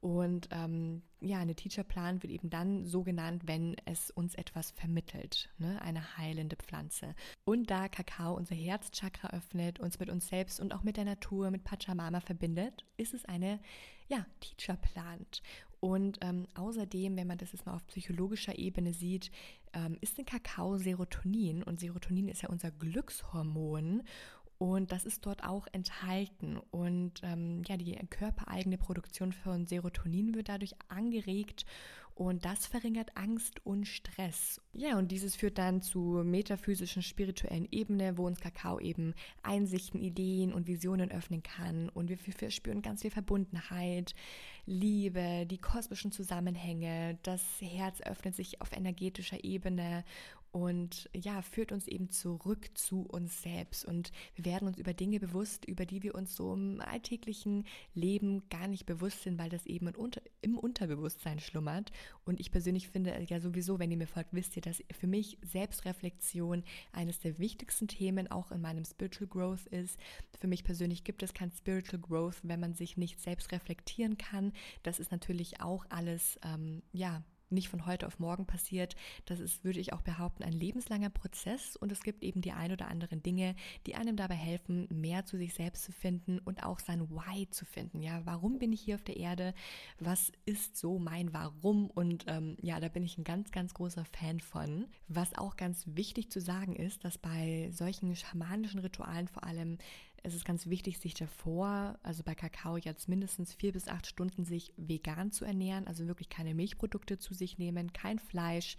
und 0.01 0.47
ähm, 0.51 1.01
ja, 1.19 1.39
eine 1.39 1.55
Teacher 1.55 1.83
Plant 1.83 2.23
wird 2.23 2.31
eben 2.31 2.49
dann 2.49 2.85
so 2.85 3.03
genannt, 3.03 3.43
wenn 3.45 3.75
es 3.85 4.09
uns 4.11 4.35
etwas 4.35 4.71
vermittelt, 4.71 5.49
ne? 5.57 5.81
eine 5.81 6.17
heilende 6.17 6.55
Pflanze. 6.55 7.15
Und 7.43 7.69
da 7.69 7.89
Kakao 7.89 8.35
unser 8.35 8.55
Herzchakra 8.55 9.31
öffnet, 9.31 9.79
uns 9.79 9.99
mit 9.99 10.09
uns 10.09 10.27
selbst 10.29 10.61
und 10.61 10.73
auch 10.73 10.83
mit 10.83 10.95
der 10.95 11.05
Natur, 11.05 11.51
mit 11.51 11.65
Pachamama 11.65 12.21
verbindet, 12.21 12.85
ist 12.95 13.13
es 13.13 13.25
eine 13.25 13.59
ja, 14.07 14.25
Teacher 14.39 14.77
Plant. 14.77 15.41
Und 15.81 16.17
ähm, 16.21 16.47
außerdem, 16.55 17.15
wenn 17.15 17.27
man 17.27 17.37
das 17.37 17.53
jetzt 17.53 17.65
mal 17.65 17.75
auf 17.75 17.87
psychologischer 17.87 18.57
Ebene 18.57 18.93
sieht, 18.93 19.31
ähm, 19.73 19.97
ist 20.01 20.19
in 20.19 20.25
Kakao 20.25 20.77
Serotonin 20.77 21.63
und 21.63 21.79
Serotonin 21.79 22.27
ist 22.27 22.41
ja 22.41 22.49
unser 22.49 22.71
Glückshormon 22.71 24.03
und 24.59 24.91
das 24.91 25.05
ist 25.05 25.25
dort 25.25 25.43
auch 25.43 25.65
enthalten. 25.71 26.59
Und 26.69 27.21
ähm, 27.23 27.63
ja, 27.65 27.77
die 27.77 27.95
körpereigene 28.09 28.77
Produktion 28.77 29.31
von 29.33 29.65
Serotonin 29.65 30.35
wird 30.35 30.49
dadurch 30.49 30.75
angeregt 30.89 31.65
und 32.19 32.43
das 32.43 32.65
verringert 32.65 33.15
Angst 33.15 33.65
und 33.65 33.87
Stress. 33.87 34.59
Ja, 34.73 34.97
und 34.97 35.09
dieses 35.09 35.37
führt 35.37 35.57
dann 35.57 35.81
zu 35.81 36.21
metaphysischen, 36.25 37.01
spirituellen 37.01 37.65
Ebene, 37.71 38.17
wo 38.17 38.27
uns 38.27 38.41
Kakao 38.41 38.77
eben 38.81 39.13
Einsichten, 39.41 40.01
Ideen 40.01 40.51
und 40.51 40.67
Visionen 40.67 41.11
öffnen 41.11 41.43
kann. 41.43 41.87
Und 41.87 42.09
wir, 42.09 42.17
wir 42.21 42.51
spüren 42.51 42.81
ganz 42.81 43.03
viel 43.03 43.11
Verbundenheit, 43.11 44.15
Liebe, 44.69 45.47
die 45.47 45.57
kosmischen 45.57 46.11
Zusammenhänge. 46.11 47.17
Das 47.23 47.41
Herz 47.59 48.01
öffnet 48.01 48.35
sich 48.35 48.61
auf 48.61 48.71
energetischer 48.71 49.43
Ebene 49.43 50.03
und 50.51 51.09
ja, 51.13 51.43
führt 51.43 51.71
uns 51.71 51.87
eben 51.87 52.09
zurück 52.09 52.71
zu 52.73 53.01
uns 53.01 53.43
selbst 53.43 53.85
und 53.85 54.11
wir 54.33 54.45
werden 54.45 54.67
uns 54.67 54.79
über 54.79 54.93
Dinge 54.93 55.19
bewusst, 55.19 55.65
über 55.65 55.85
die 55.85 56.01
wir 56.01 56.15
uns 56.15 56.35
so 56.35 56.53
im 56.53 56.81
alltäglichen 56.81 57.65
Leben 57.93 58.41
gar 58.49 58.67
nicht 58.67 58.87
bewusst 58.87 59.21
sind, 59.21 59.37
weil 59.37 59.49
das 59.49 59.67
eben 59.67 59.91
im 60.41 60.57
Unterbewusstsein 60.57 61.39
schlummert. 61.39 61.91
Und 62.25 62.39
ich 62.39 62.51
persönlich 62.51 62.89
finde 62.89 63.23
ja 63.27 63.39
sowieso, 63.39 63.77
wenn 63.77 63.91
ihr 63.91 63.97
mir 63.97 64.07
folgt, 64.07 64.33
wisst 64.33 64.55
ihr, 64.55 64.63
dass 64.63 64.83
für 64.91 65.05
mich 65.05 65.37
Selbstreflexion 65.43 66.63
eines 66.93 67.19
der 67.19 67.37
wichtigsten 67.37 67.87
Themen 67.87 68.31
auch 68.31 68.51
in 68.51 68.61
meinem 68.61 68.85
Spiritual 68.85 69.27
Growth 69.27 69.67
ist. 69.67 69.99
Für 70.39 70.47
mich 70.47 70.63
persönlich 70.63 71.03
gibt 71.03 71.21
es 71.21 71.33
kein 71.33 71.51
Spiritual 71.51 72.01
Growth, 72.01 72.37
wenn 72.41 72.59
man 72.59 72.73
sich 72.73 72.97
nicht 72.97 73.19
selbst 73.19 73.51
reflektieren 73.51 74.17
kann. 74.17 74.51
Das 74.83 74.99
ist 74.99 75.11
natürlich 75.11 75.61
auch 75.61 75.85
alles, 75.89 76.39
ähm, 76.43 76.81
ja, 76.91 77.23
nicht 77.51 77.69
von 77.69 77.85
heute 77.85 78.07
auf 78.07 78.19
morgen 78.19 78.45
passiert. 78.45 78.95
Das 79.25 79.39
ist, 79.39 79.63
würde 79.63 79.79
ich 79.79 79.93
auch 79.93 80.01
behaupten, 80.01 80.43
ein 80.43 80.53
lebenslanger 80.53 81.09
Prozess 81.09 81.75
und 81.75 81.91
es 81.91 82.01
gibt 82.01 82.23
eben 82.23 82.41
die 82.41 82.51
ein 82.51 82.71
oder 82.71 82.87
anderen 82.87 83.23
Dinge, 83.23 83.55
die 83.85 83.95
einem 83.95 84.15
dabei 84.15 84.35
helfen, 84.35 84.87
mehr 84.91 85.25
zu 85.25 85.37
sich 85.37 85.53
selbst 85.53 85.83
zu 85.83 85.91
finden 85.91 86.39
und 86.39 86.63
auch 86.63 86.79
sein 86.79 87.09
Why 87.09 87.49
zu 87.49 87.65
finden. 87.65 88.01
Ja, 88.01 88.21
warum 88.25 88.59
bin 88.59 88.73
ich 88.73 88.81
hier 88.81 88.95
auf 88.95 89.03
der 89.03 89.17
Erde? 89.17 89.53
Was 89.99 90.31
ist 90.45 90.77
so 90.77 90.99
mein 90.99 91.33
Warum? 91.33 91.89
Und 91.89 92.25
ähm, 92.27 92.57
ja, 92.61 92.79
da 92.79 92.87
bin 92.87 93.03
ich 93.03 93.17
ein 93.17 93.23
ganz, 93.23 93.51
ganz 93.51 93.73
großer 93.73 94.05
Fan 94.05 94.39
von. 94.39 94.87
Was 95.07 95.37
auch 95.37 95.57
ganz 95.57 95.85
wichtig 95.87 96.31
zu 96.31 96.41
sagen 96.41 96.75
ist, 96.75 97.03
dass 97.03 97.17
bei 97.17 97.69
solchen 97.71 98.15
schamanischen 98.15 98.79
Ritualen 98.79 99.27
vor 99.27 99.43
allem 99.43 99.77
es 100.23 100.33
ist 100.33 100.45
ganz 100.45 100.67
wichtig, 100.67 100.99
sich 100.99 101.13
davor, 101.13 101.97
also 102.03 102.23
bei 102.23 102.35
Kakao 102.35 102.77
jetzt 102.77 103.09
mindestens 103.09 103.53
vier 103.53 103.71
bis 103.71 103.87
acht 103.87 104.07
Stunden 104.07 104.45
sich 104.45 104.73
vegan 104.77 105.31
zu 105.31 105.45
ernähren, 105.45 105.87
also 105.87 106.07
wirklich 106.07 106.29
keine 106.29 106.53
Milchprodukte 106.53 107.17
zu 107.17 107.33
sich 107.33 107.57
nehmen, 107.57 107.93
kein 107.93 108.19
Fleisch 108.19 108.77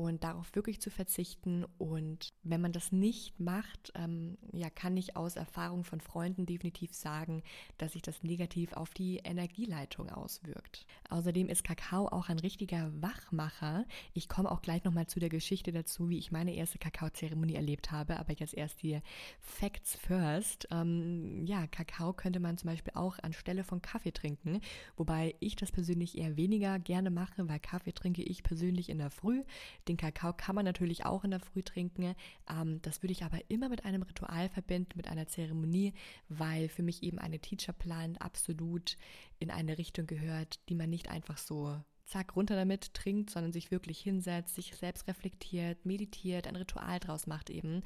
und 0.00 0.24
darauf 0.24 0.54
wirklich 0.54 0.80
zu 0.80 0.90
verzichten. 0.90 1.64
Und 1.78 2.32
wenn 2.42 2.60
man 2.60 2.72
das 2.72 2.92
nicht 2.92 3.38
macht, 3.38 3.92
ähm, 3.94 4.38
ja, 4.52 4.70
kann 4.70 4.96
ich 4.96 5.16
aus 5.16 5.36
Erfahrung 5.36 5.84
von 5.84 6.00
Freunden 6.00 6.46
definitiv 6.46 6.94
sagen, 6.94 7.42
dass 7.78 7.92
sich 7.92 8.02
das 8.02 8.22
negativ 8.22 8.72
auf 8.72 8.94
die 8.94 9.18
Energieleitung 9.18 10.10
auswirkt. 10.10 10.86
Außerdem 11.08 11.48
ist 11.48 11.64
Kakao 11.64 12.08
auch 12.08 12.28
ein 12.28 12.38
richtiger 12.38 12.90
Wachmacher. 13.02 13.84
Ich 14.14 14.28
komme 14.28 14.50
auch 14.50 14.62
gleich 14.62 14.84
nochmal 14.84 15.06
zu 15.06 15.20
der 15.20 15.28
Geschichte 15.28 15.72
dazu, 15.72 16.08
wie 16.08 16.18
ich 16.18 16.32
meine 16.32 16.54
erste 16.54 16.78
Kakaozeremonie 16.78 17.54
erlebt 17.54 17.90
habe, 17.90 18.18
aber 18.18 18.32
jetzt 18.32 18.54
erst 18.54 18.82
die 18.82 19.00
Facts 19.38 19.96
first. 19.96 20.68
Ähm, 20.70 21.44
ja, 21.46 21.66
Kakao 21.66 22.12
könnte 22.12 22.40
man 22.40 22.56
zum 22.56 22.70
Beispiel 22.70 22.92
auch 22.94 23.18
anstelle 23.18 23.64
von 23.64 23.82
Kaffee 23.82 24.12
trinken, 24.12 24.60
wobei 24.96 25.34
ich 25.40 25.56
das 25.56 25.72
persönlich 25.72 26.16
eher 26.16 26.36
weniger 26.36 26.78
gerne 26.78 27.10
mache, 27.10 27.48
weil 27.48 27.60
Kaffee 27.60 27.92
trinke 27.92 28.22
ich 28.22 28.42
persönlich 28.42 28.88
in 28.88 28.98
der 28.98 29.10
Früh. 29.10 29.42
Den 29.90 29.96
Kakao 29.96 30.32
kann 30.32 30.54
man 30.54 30.64
natürlich 30.64 31.04
auch 31.04 31.24
in 31.24 31.32
der 31.32 31.40
Früh 31.40 31.64
trinken. 31.64 32.14
Ähm, 32.48 32.80
das 32.82 33.02
würde 33.02 33.10
ich 33.10 33.24
aber 33.24 33.40
immer 33.48 33.68
mit 33.68 33.84
einem 33.84 34.02
Ritual 34.02 34.48
verbinden, 34.48 34.92
mit 34.94 35.08
einer 35.08 35.26
Zeremonie, 35.26 35.94
weil 36.28 36.68
für 36.68 36.84
mich 36.84 37.02
eben 37.02 37.18
eine 37.18 37.40
Teacher 37.40 37.72
Plan 37.72 38.16
absolut 38.18 38.96
in 39.40 39.50
eine 39.50 39.78
Richtung 39.78 40.06
gehört, 40.06 40.60
die 40.68 40.76
man 40.76 40.90
nicht 40.90 41.08
einfach 41.08 41.38
so 41.38 41.76
zack, 42.06 42.36
runter 42.36 42.54
damit, 42.54 42.94
trinkt, 42.94 43.30
sondern 43.30 43.52
sich 43.52 43.72
wirklich 43.72 43.98
hinsetzt, 43.98 44.54
sich 44.54 44.76
selbst 44.76 45.08
reflektiert, 45.08 45.84
meditiert, 45.84 46.46
ein 46.46 46.54
Ritual 46.54 47.00
draus 47.00 47.26
macht 47.26 47.50
eben. 47.50 47.82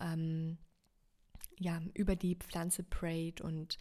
Ähm, 0.00 0.58
ja, 1.58 1.82
über 1.94 2.14
die 2.14 2.36
Pflanze 2.36 2.84
prayt 2.84 3.40
und 3.40 3.78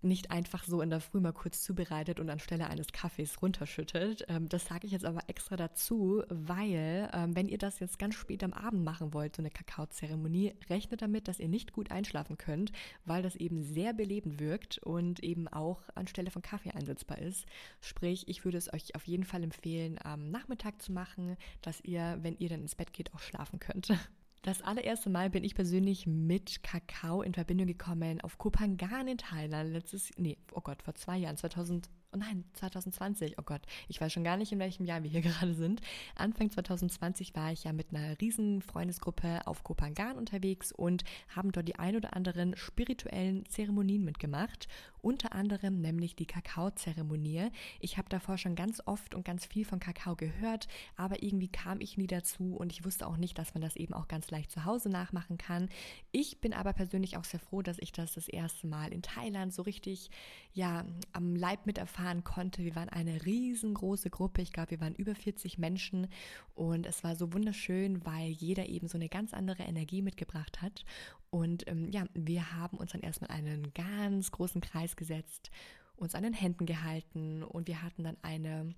nicht 0.00 0.30
einfach 0.30 0.64
so 0.64 0.80
in 0.80 0.90
der 0.90 1.00
Früh 1.00 1.20
mal 1.20 1.32
kurz 1.32 1.62
zubereitet 1.62 2.20
und 2.20 2.30
anstelle 2.30 2.68
eines 2.68 2.92
Kaffees 2.92 3.42
runterschüttet. 3.42 4.24
Ähm, 4.28 4.48
das 4.48 4.66
sage 4.66 4.86
ich 4.86 4.92
jetzt 4.92 5.04
aber 5.04 5.20
extra 5.26 5.56
dazu, 5.56 6.22
weil 6.28 7.10
ähm, 7.12 7.34
wenn 7.34 7.48
ihr 7.48 7.58
das 7.58 7.80
jetzt 7.80 7.98
ganz 7.98 8.14
spät 8.14 8.44
am 8.44 8.52
Abend 8.52 8.84
machen 8.84 9.12
wollt, 9.12 9.36
so 9.36 9.42
eine 9.42 9.50
Kakaozeremonie, 9.50 10.54
rechnet 10.70 11.02
damit, 11.02 11.28
dass 11.28 11.40
ihr 11.40 11.48
nicht 11.48 11.72
gut 11.72 11.90
einschlafen 11.90 12.38
könnt, 12.38 12.72
weil 13.04 13.22
das 13.22 13.36
eben 13.36 13.62
sehr 13.62 13.92
belebend 13.92 14.38
wirkt 14.38 14.78
und 14.78 15.22
eben 15.22 15.48
auch 15.48 15.82
anstelle 15.94 16.30
von 16.30 16.42
Kaffee 16.42 16.70
einsetzbar 16.70 17.18
ist. 17.18 17.46
Sprich, 17.80 18.28
ich 18.28 18.44
würde 18.44 18.58
es 18.58 18.72
euch 18.72 18.94
auf 18.94 19.06
jeden 19.06 19.24
Fall 19.24 19.42
empfehlen, 19.42 19.98
am 20.02 20.30
Nachmittag 20.30 20.80
zu 20.80 20.92
machen, 20.92 21.36
dass 21.62 21.80
ihr, 21.80 22.18
wenn 22.22 22.36
ihr 22.38 22.48
dann 22.48 22.62
ins 22.62 22.74
Bett 22.74 22.92
geht, 22.92 23.14
auch 23.14 23.20
schlafen 23.20 23.58
könnt. 23.58 23.88
Das 24.42 24.62
allererste 24.62 25.10
Mal 25.10 25.30
bin 25.30 25.42
ich 25.42 25.56
persönlich 25.56 26.06
mit 26.06 26.62
Kakao 26.62 27.22
in 27.22 27.34
Verbindung 27.34 27.66
gekommen 27.66 28.20
auf 28.20 28.38
Kopangan 28.38 29.08
in 29.08 29.18
Thailand. 29.18 29.72
Letztes, 29.72 30.12
nee, 30.16 30.38
oh 30.52 30.60
Gott, 30.60 30.80
vor 30.82 30.94
zwei 30.94 31.18
Jahren, 31.18 31.36
2000, 31.36 31.90
oh 32.12 32.16
nein, 32.16 32.44
2020, 32.54 33.36
oh 33.38 33.42
Gott, 33.42 33.62
ich 33.88 34.00
weiß 34.00 34.12
schon 34.12 34.22
gar 34.22 34.36
nicht, 34.36 34.52
in 34.52 34.60
welchem 34.60 34.86
Jahr 34.86 35.02
wir 35.02 35.10
hier 35.10 35.20
gerade 35.22 35.54
sind. 35.54 35.80
Anfang 36.14 36.50
2020 36.52 37.34
war 37.34 37.50
ich 37.50 37.64
ja 37.64 37.72
mit 37.72 37.92
einer 37.92 38.20
riesen 38.20 38.62
Freundesgruppe 38.62 39.44
auf 39.44 39.64
Kopangan 39.64 40.16
unterwegs 40.16 40.70
und 40.70 41.02
haben 41.28 41.50
dort 41.50 41.66
die 41.66 41.76
ein 41.76 41.96
oder 41.96 42.14
anderen 42.14 42.56
spirituellen 42.56 43.44
Zeremonien 43.46 44.04
mitgemacht. 44.04 44.68
Unter 45.02 45.32
anderem 45.32 45.80
nämlich 45.80 46.16
die 46.16 46.26
Kakaozeremonie. 46.26 47.50
Ich 47.80 47.98
habe 47.98 48.08
davor 48.08 48.38
schon 48.38 48.54
ganz 48.54 48.82
oft 48.86 49.14
und 49.14 49.24
ganz 49.24 49.46
viel 49.46 49.64
von 49.64 49.80
Kakao 49.80 50.16
gehört, 50.16 50.68
aber 50.96 51.22
irgendwie 51.22 51.48
kam 51.48 51.80
ich 51.80 51.96
nie 51.96 52.06
dazu 52.06 52.56
und 52.56 52.72
ich 52.72 52.84
wusste 52.84 53.06
auch 53.06 53.16
nicht, 53.16 53.38
dass 53.38 53.54
man 53.54 53.62
das 53.62 53.76
eben 53.76 53.94
auch 53.94 54.08
ganz 54.08 54.30
leicht 54.30 54.50
zu 54.50 54.64
Hause 54.64 54.88
nachmachen 54.88 55.38
kann. 55.38 55.68
Ich 56.12 56.40
bin 56.40 56.52
aber 56.52 56.72
persönlich 56.72 57.16
auch 57.16 57.24
sehr 57.24 57.40
froh, 57.40 57.62
dass 57.62 57.78
ich 57.78 57.92
das 57.92 58.14
das 58.14 58.28
erste 58.28 58.66
Mal 58.66 58.92
in 58.92 59.02
Thailand 59.02 59.52
so 59.52 59.62
richtig 59.62 60.10
ja 60.52 60.84
am 61.12 61.36
Leib 61.36 61.66
miterfahren 61.66 62.24
konnte. 62.24 62.64
Wir 62.64 62.74
waren 62.74 62.88
eine 62.88 63.24
riesengroße 63.24 64.10
Gruppe. 64.10 64.42
Ich 64.42 64.52
glaube, 64.52 64.72
wir 64.72 64.80
waren 64.80 64.94
über 64.94 65.14
40 65.14 65.58
Menschen 65.58 66.08
und 66.54 66.86
es 66.86 67.04
war 67.04 67.14
so 67.16 67.32
wunderschön, 67.32 68.04
weil 68.04 68.30
jeder 68.30 68.68
eben 68.68 68.88
so 68.88 68.98
eine 68.98 69.08
ganz 69.08 69.32
andere 69.34 69.62
Energie 69.62 70.02
mitgebracht 70.02 70.60
hat. 70.62 70.84
Und 71.30 71.68
ähm, 71.68 71.90
ja, 71.90 72.04
wir 72.14 72.54
haben 72.54 72.78
uns 72.78 72.92
dann 72.92 73.02
erstmal 73.02 73.30
einen 73.30 73.72
ganz 73.74 74.30
großen 74.30 74.60
Kreis 74.60 74.96
gesetzt, 74.96 75.50
uns 75.96 76.14
an 76.14 76.22
den 76.22 76.32
Händen 76.32 76.66
gehalten 76.66 77.42
und 77.42 77.68
wir 77.68 77.82
hatten 77.82 78.04
dann 78.04 78.16
eine 78.22 78.74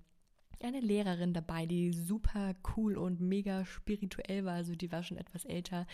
eine 0.63 0.79
Lehrerin 0.79 1.33
dabei, 1.33 1.65
die 1.65 1.91
super 1.93 2.55
cool 2.75 2.97
und 2.97 3.19
mega 3.19 3.65
spirituell 3.65 4.45
war. 4.45 4.55
Also 4.55 4.75
die 4.75 4.91
war 4.91 5.03
schon 5.03 5.17
etwas 5.17 5.45
älter, 5.45 5.87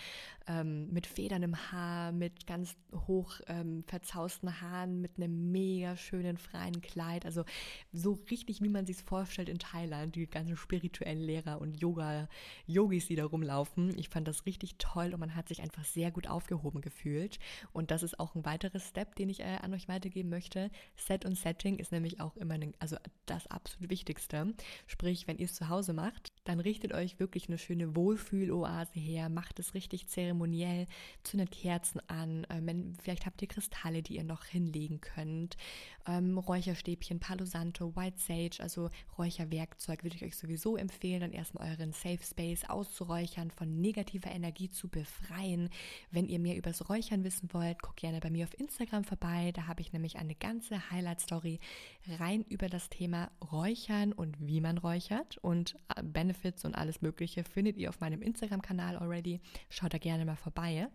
ähm, 0.47 0.89
mit 0.91 1.07
Federn 1.07 1.43
im 1.43 1.71
Haar, 1.71 2.11
mit 2.11 2.47
ganz 2.47 2.75
hoch 3.07 3.39
ähm, 3.47 3.83
verzausten 3.87 4.61
Haaren, 4.61 5.01
mit 5.01 5.17
einem 5.17 5.51
mega 5.51 5.95
schönen 5.97 6.37
freien 6.37 6.81
Kleid. 6.81 7.25
Also 7.25 7.43
so 7.91 8.19
richtig, 8.29 8.61
wie 8.61 8.69
man 8.69 8.85
sich 8.85 8.97
vorstellt 8.97 9.49
in 9.49 9.59
Thailand, 9.59 10.15
die 10.15 10.27
ganzen 10.27 10.57
spirituellen 10.57 11.21
Lehrer 11.21 11.61
und 11.61 11.79
Yoga, 11.81 12.27
Yogis, 12.65 13.07
die 13.07 13.15
da 13.15 13.25
rumlaufen. 13.25 13.97
Ich 13.97 14.09
fand 14.09 14.27
das 14.27 14.45
richtig 14.45 14.77
toll 14.77 15.13
und 15.13 15.19
man 15.19 15.35
hat 15.35 15.47
sich 15.47 15.61
einfach 15.61 15.83
sehr 15.83 16.11
gut 16.11 16.27
aufgehoben 16.27 16.81
gefühlt. 16.81 17.39
Und 17.73 17.91
das 17.91 18.03
ist 18.03 18.19
auch 18.19 18.35
ein 18.35 18.45
weiteres 18.45 18.87
Step, 18.87 19.15
den 19.15 19.29
ich 19.29 19.41
äh, 19.41 19.57
an 19.61 19.73
euch 19.73 19.87
weitergeben 19.87 20.29
möchte. 20.29 20.69
Set 20.95 21.25
und 21.25 21.35
Setting 21.35 21.77
ist 21.79 21.91
nämlich 21.91 22.19
auch 22.19 22.35
immer 22.37 22.55
ein, 22.55 22.73
also 22.79 22.97
das 23.25 23.47
absolut 23.47 23.89
Wichtigste. 23.89 24.53
Sprich, 24.87 25.27
wenn 25.27 25.37
ihr 25.37 25.45
es 25.45 25.55
zu 25.55 25.69
Hause 25.69 25.93
macht, 25.93 26.31
dann 26.47 26.59
richtet 26.59 26.93
euch 26.93 27.19
wirklich 27.19 27.49
eine 27.49 27.57
schöne 27.57 27.95
Wohlfühloase 27.95 28.99
her, 28.99 29.29
macht 29.29 29.59
es 29.59 29.73
richtig 29.73 30.07
zeremoniell, 30.07 30.87
zündet 31.23 31.51
Kerzen 31.51 31.99
an, 32.07 32.47
ähm, 32.49 32.93
vielleicht 33.01 33.25
habt 33.25 33.41
ihr 33.41 33.47
Kristalle, 33.47 34.01
die 34.01 34.15
ihr 34.15 34.23
noch 34.23 34.45
hinlegen 34.45 35.01
könnt, 35.01 35.57
ähm, 36.07 36.37
Räucherstäbchen, 36.37 37.19
Palo 37.19 37.45
Santo, 37.45 37.95
White 37.95 38.19
Sage, 38.19 38.57
also 38.59 38.89
Räucherwerkzeug 39.17 40.03
würde 40.03 40.15
ich 40.15 40.23
euch 40.23 40.37
sowieso 40.37 40.77
empfehlen, 40.77 41.21
dann 41.21 41.33
erstmal 41.33 41.69
euren 41.69 41.91
Safe 41.91 42.23
Space 42.23 42.63
auszuräuchern, 42.63 43.51
von 43.51 43.81
negativer 43.81 44.31
Energie 44.31 44.69
zu 44.69 44.87
befreien. 44.87 45.69
Wenn 46.11 46.27
ihr 46.27 46.39
mehr 46.39 46.55
übers 46.55 46.89
Räuchern 46.89 47.23
wissen 47.23 47.49
wollt, 47.51 47.81
guckt 47.81 47.99
gerne 47.99 48.19
bei 48.19 48.29
mir 48.29 48.45
auf 48.45 48.57
Instagram 48.59 49.03
vorbei, 49.03 49.51
da 49.53 49.67
habe 49.67 49.81
ich 49.81 49.91
nämlich 49.91 50.17
eine 50.17 50.35
ganze 50.35 50.91
Highlight-Story 50.91 51.59
rein 52.19 52.45
über 52.47 52.69
das 52.69 52.89
Thema 52.89 53.29
Räuchern 53.51 54.13
und 54.13 54.37
wie 54.39 54.61
man 54.61 54.77
räuchert 54.77 55.37
und 55.39 55.75
äh, 55.95 56.03
Benefits 56.37 56.65
und 56.65 56.75
alles 56.75 57.01
Mögliche 57.01 57.43
findet 57.43 57.77
ihr 57.77 57.89
auf 57.89 57.99
meinem 57.99 58.21
Instagram-Kanal 58.21 58.97
already. 58.97 59.39
Schaut 59.69 59.93
da 59.93 59.97
gerne 59.97 60.25
mal 60.25 60.35
vorbei. 60.35 60.87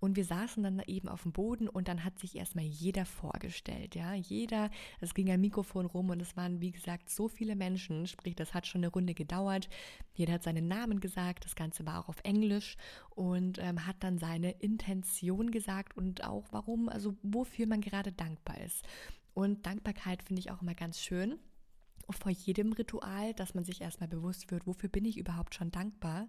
Und 0.00 0.16
wir 0.16 0.24
saßen 0.24 0.62
dann 0.62 0.82
eben 0.86 1.08
auf 1.08 1.22
dem 1.22 1.32
Boden 1.32 1.68
und 1.68 1.88
dann 1.88 2.04
hat 2.04 2.18
sich 2.18 2.36
erstmal 2.36 2.64
jeder 2.64 3.04
vorgestellt, 3.04 3.94
ja, 3.94 4.14
jeder, 4.14 4.70
es 5.00 5.14
ging 5.14 5.30
ein 5.30 5.40
Mikrofon 5.40 5.86
rum 5.86 6.10
und 6.10 6.20
es 6.20 6.36
waren, 6.36 6.60
wie 6.60 6.70
gesagt, 6.70 7.10
so 7.10 7.28
viele 7.28 7.56
Menschen, 7.56 8.06
sprich, 8.06 8.34
das 8.34 8.52
hat 8.52 8.66
schon 8.66 8.82
eine 8.82 8.92
Runde 8.92 9.14
gedauert. 9.14 9.68
Jeder 10.14 10.34
hat 10.34 10.42
seinen 10.42 10.68
Namen 10.68 11.00
gesagt, 11.00 11.44
das 11.44 11.54
Ganze 11.54 11.86
war 11.86 12.00
auch 12.00 12.08
auf 12.08 12.20
Englisch 12.24 12.76
und 13.10 13.58
ähm, 13.58 13.86
hat 13.86 13.96
dann 14.00 14.18
seine 14.18 14.52
Intention 14.52 15.50
gesagt 15.50 15.96
und 15.96 16.24
auch 16.24 16.44
warum, 16.50 16.88
also 16.88 17.16
wofür 17.22 17.66
man 17.66 17.80
gerade 17.80 18.12
dankbar 18.12 18.60
ist. 18.60 18.84
Und 19.34 19.66
Dankbarkeit 19.66 20.22
finde 20.22 20.40
ich 20.40 20.50
auch 20.50 20.62
immer 20.62 20.74
ganz 20.74 21.00
schön 21.00 21.38
vor 22.10 22.32
jedem 22.32 22.72
Ritual, 22.72 23.34
dass 23.34 23.54
man 23.54 23.64
sich 23.64 23.80
erstmal 23.80 24.08
bewusst 24.08 24.50
wird, 24.50 24.66
wofür 24.66 24.88
bin 24.88 25.04
ich 25.04 25.18
überhaupt 25.18 25.54
schon 25.54 25.70
dankbar, 25.70 26.28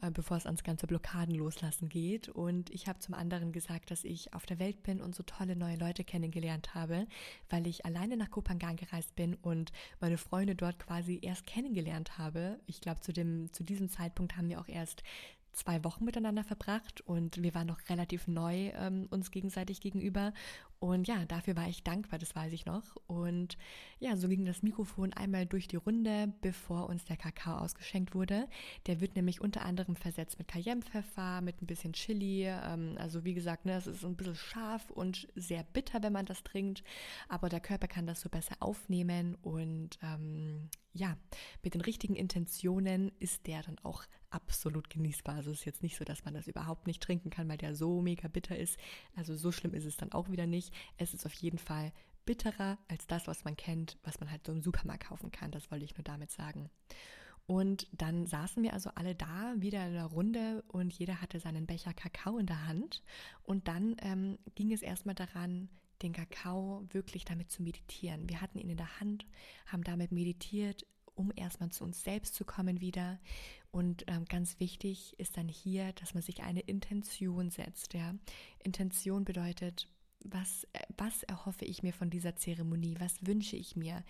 äh, 0.00 0.10
bevor 0.10 0.36
es 0.36 0.46
ans 0.46 0.64
ganze 0.64 0.86
Blockaden 0.86 1.34
loslassen 1.34 1.88
geht. 1.88 2.28
Und 2.28 2.70
ich 2.70 2.88
habe 2.88 2.98
zum 2.98 3.14
anderen 3.14 3.52
gesagt, 3.52 3.90
dass 3.90 4.04
ich 4.04 4.34
auf 4.34 4.46
der 4.46 4.58
Welt 4.58 4.82
bin 4.82 5.00
und 5.00 5.14
so 5.14 5.22
tolle 5.22 5.56
neue 5.56 5.76
Leute 5.76 6.04
kennengelernt 6.04 6.74
habe, 6.74 7.06
weil 7.50 7.66
ich 7.66 7.84
alleine 7.84 8.16
nach 8.16 8.30
Kopangan 8.30 8.76
gereist 8.76 9.14
bin 9.14 9.34
und 9.34 9.72
meine 10.00 10.18
Freunde 10.18 10.54
dort 10.54 10.78
quasi 10.78 11.20
erst 11.22 11.46
kennengelernt 11.46 12.18
habe. 12.18 12.60
Ich 12.66 12.80
glaube, 12.80 13.00
zu, 13.00 13.12
zu 13.12 13.64
diesem 13.64 13.88
Zeitpunkt 13.88 14.36
haben 14.36 14.48
wir 14.48 14.60
auch 14.60 14.68
erst 14.68 15.02
zwei 15.52 15.84
Wochen 15.84 16.04
miteinander 16.04 16.44
verbracht 16.44 17.00
und 17.02 17.42
wir 17.42 17.54
waren 17.54 17.66
noch 17.66 17.80
relativ 17.88 18.26
neu 18.26 18.70
ähm, 18.74 19.06
uns 19.10 19.30
gegenseitig 19.30 19.80
gegenüber. 19.80 20.32
Und 20.78 21.06
ja, 21.06 21.24
dafür 21.26 21.54
war 21.54 21.68
ich 21.68 21.84
dankbar, 21.84 22.18
das 22.18 22.34
weiß 22.34 22.52
ich 22.52 22.66
noch. 22.66 22.96
Und 23.06 23.56
ja, 24.00 24.16
so 24.16 24.28
ging 24.28 24.44
das 24.44 24.64
Mikrofon 24.64 25.12
einmal 25.12 25.46
durch 25.46 25.68
die 25.68 25.76
Runde, 25.76 26.32
bevor 26.40 26.88
uns 26.88 27.04
der 27.04 27.16
Kakao 27.16 27.58
ausgeschenkt 27.58 28.16
wurde. 28.16 28.48
Der 28.86 29.00
wird 29.00 29.14
nämlich 29.14 29.40
unter 29.40 29.62
anderem 29.62 29.94
versetzt 29.94 30.38
mit 30.38 30.48
Cayennepfeffer, 30.48 31.40
mit 31.40 31.62
ein 31.62 31.66
bisschen 31.66 31.92
Chili. 31.92 32.46
Ähm, 32.46 32.96
also 32.98 33.24
wie 33.24 33.34
gesagt, 33.34 33.64
ne, 33.64 33.74
es 33.74 33.86
ist 33.86 34.04
ein 34.04 34.16
bisschen 34.16 34.34
scharf 34.34 34.90
und 34.90 35.28
sehr 35.36 35.62
bitter, 35.62 36.02
wenn 36.02 36.12
man 36.12 36.26
das 36.26 36.42
trinkt. 36.42 36.82
Aber 37.28 37.48
der 37.48 37.60
Körper 37.60 37.86
kann 37.86 38.06
das 38.06 38.20
so 38.20 38.28
besser 38.28 38.56
aufnehmen 38.58 39.36
und 39.42 40.00
ähm, 40.02 40.68
ja, 40.92 41.16
mit 41.62 41.74
den 41.74 41.80
richtigen 41.80 42.16
Intentionen 42.16 43.12
ist 43.18 43.46
der 43.46 43.62
dann 43.62 43.78
auch 43.82 44.04
absolut 44.30 44.90
genießbar. 44.90 45.36
Also 45.36 45.50
es 45.50 45.60
ist 45.60 45.64
jetzt 45.64 45.82
nicht 45.82 45.96
so, 45.96 46.04
dass 46.04 46.24
man 46.24 46.34
das 46.34 46.48
überhaupt 46.48 46.86
nicht 46.86 47.02
trinken 47.02 47.30
kann, 47.30 47.48
weil 47.48 47.58
der 47.58 47.74
so 47.74 48.00
mega 48.02 48.28
bitter 48.28 48.56
ist. 48.56 48.78
Also 49.14 49.34
so 49.34 49.52
schlimm 49.52 49.74
ist 49.74 49.84
es 49.84 49.96
dann 49.96 50.12
auch 50.12 50.30
wieder 50.30 50.46
nicht. 50.46 50.72
Es 50.96 51.14
ist 51.14 51.26
auf 51.26 51.34
jeden 51.34 51.58
Fall 51.58 51.92
bitterer 52.24 52.78
als 52.88 53.06
das, 53.06 53.26
was 53.26 53.44
man 53.44 53.56
kennt, 53.56 53.98
was 54.04 54.20
man 54.20 54.30
halt 54.30 54.46
so 54.46 54.52
im 54.52 54.62
Supermarkt 54.62 55.04
kaufen 55.04 55.30
kann. 55.30 55.50
Das 55.50 55.70
wollte 55.70 55.84
ich 55.84 55.96
nur 55.96 56.04
damit 56.04 56.30
sagen. 56.30 56.70
Und 57.46 57.88
dann 57.92 58.26
saßen 58.26 58.62
wir 58.62 58.72
also 58.72 58.90
alle 58.94 59.14
da, 59.14 59.54
wieder 59.56 59.86
in 59.86 59.94
der 59.94 60.06
Runde 60.06 60.64
und 60.68 60.92
jeder 60.92 61.20
hatte 61.20 61.40
seinen 61.40 61.66
Becher 61.66 61.92
Kakao 61.92 62.38
in 62.38 62.46
der 62.46 62.66
Hand. 62.66 63.02
Und 63.42 63.68
dann 63.68 63.96
ähm, 64.00 64.38
ging 64.54 64.72
es 64.72 64.82
erstmal 64.82 65.14
daran, 65.14 65.68
den 66.02 66.12
Kakao 66.12 66.84
wirklich 66.90 67.24
damit 67.24 67.50
zu 67.50 67.62
meditieren. 67.62 68.28
Wir 68.28 68.40
hatten 68.40 68.58
ihn 68.58 68.70
in 68.70 68.76
der 68.76 69.00
Hand, 69.00 69.26
haben 69.66 69.84
damit 69.84 70.12
meditiert, 70.12 70.86
um 71.14 71.32
erstmal 71.34 71.70
zu 71.70 71.84
uns 71.84 72.02
selbst 72.02 72.34
zu 72.34 72.44
kommen 72.44 72.80
wieder. 72.80 73.18
Und 73.70 74.04
ähm, 74.06 74.24
ganz 74.26 74.60
wichtig 74.60 75.18
ist 75.18 75.36
dann 75.36 75.48
hier, 75.48 75.92
dass 75.94 76.14
man 76.14 76.22
sich 76.22 76.42
eine 76.42 76.60
Intention 76.60 77.50
setzt. 77.50 77.94
Ja? 77.94 78.14
Intention 78.62 79.24
bedeutet, 79.24 79.88
was, 80.24 80.64
äh, 80.72 80.80
was 80.96 81.22
erhoffe 81.24 81.64
ich 81.64 81.82
mir 81.82 81.92
von 81.92 82.10
dieser 82.10 82.36
Zeremonie? 82.36 82.96
Was 82.98 83.26
wünsche 83.26 83.56
ich 83.56 83.76
mir? 83.76 84.04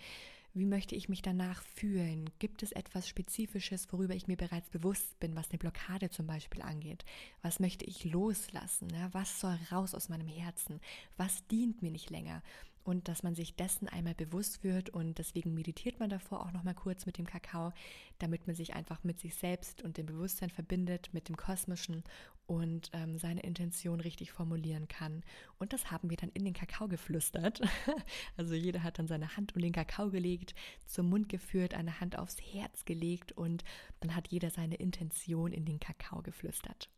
Wie 0.55 0.67
möchte 0.67 0.93
ich 0.93 1.09
mich 1.09 1.23
danach 1.23 1.63
fühlen? 1.63 2.29
Gibt 2.37 2.61
es 2.61 2.73
etwas 2.73 3.07
Spezifisches, 3.07 3.91
worüber 3.91 4.13
ich 4.13 4.27
mir 4.27 4.37
bereits 4.37 4.69
bewusst 4.69 5.19
bin, 5.19 5.35
was 5.35 5.49
eine 5.49 5.57
Blockade 5.57 6.11
zum 6.11 6.27
Beispiel 6.27 6.61
angeht? 6.61 7.05
Was 7.41 7.59
möchte 7.59 7.85
ich 7.85 8.05
loslassen? 8.05 8.87
Was 9.13 9.39
soll 9.39 9.57
raus 9.71 9.95
aus 9.95 10.09
meinem 10.09 10.27
Herzen? 10.27 10.79
Was 11.17 11.47
dient 11.47 11.81
mir 11.81 11.89
nicht 11.89 12.11
länger? 12.11 12.43
Und 12.83 13.07
dass 13.07 13.23
man 13.23 13.35
sich 13.35 13.55
dessen 13.55 13.87
einmal 13.87 14.15
bewusst 14.15 14.63
wird 14.63 14.89
und 14.89 15.17
deswegen 15.17 15.53
meditiert 15.53 15.99
man 15.99 16.09
davor 16.09 16.41
auch 16.41 16.51
noch 16.51 16.63
mal 16.63 16.73
kurz 16.73 17.05
mit 17.05 17.17
dem 17.17 17.25
Kakao, 17.25 17.71
damit 18.19 18.47
man 18.47 18.55
sich 18.55 18.73
einfach 18.73 19.03
mit 19.03 19.19
sich 19.19 19.35
selbst 19.35 19.81
und 19.81 19.97
dem 19.97 20.05
Bewusstsein 20.05 20.49
verbindet, 20.49 21.09
mit 21.13 21.29
dem 21.29 21.37
Kosmischen 21.37 22.03
und 22.45 22.89
ähm, 22.93 23.17
seine 23.17 23.41
Intention 23.41 23.99
richtig 23.99 24.31
formulieren 24.31 24.87
kann. 24.87 25.23
Und 25.59 25.73
das 25.73 25.91
haben 25.91 26.09
wir 26.09 26.17
dann 26.17 26.29
in 26.29 26.43
den 26.43 26.53
Kakao 26.53 26.87
geflüstert. 26.87 27.61
also 28.37 28.53
jeder 28.53 28.83
hat 28.83 28.99
dann 28.99 29.07
seine 29.07 29.35
Hand 29.37 29.55
um 29.55 29.61
den 29.61 29.71
Kakao 29.71 30.09
gelegt, 30.09 30.53
zum 30.85 31.09
Mund 31.09 31.29
geführt, 31.29 31.73
eine 31.73 31.99
Hand 31.99 32.17
aufs 32.17 32.37
Herz 32.41 32.85
gelegt 32.85 33.31
und 33.31 33.63
dann 34.01 34.15
hat 34.15 34.27
jeder 34.27 34.49
seine 34.49 34.75
Intention 34.75 35.53
in 35.53 35.65
den 35.65 35.79
Kakao 35.79 36.21
geflüstert. 36.21 36.89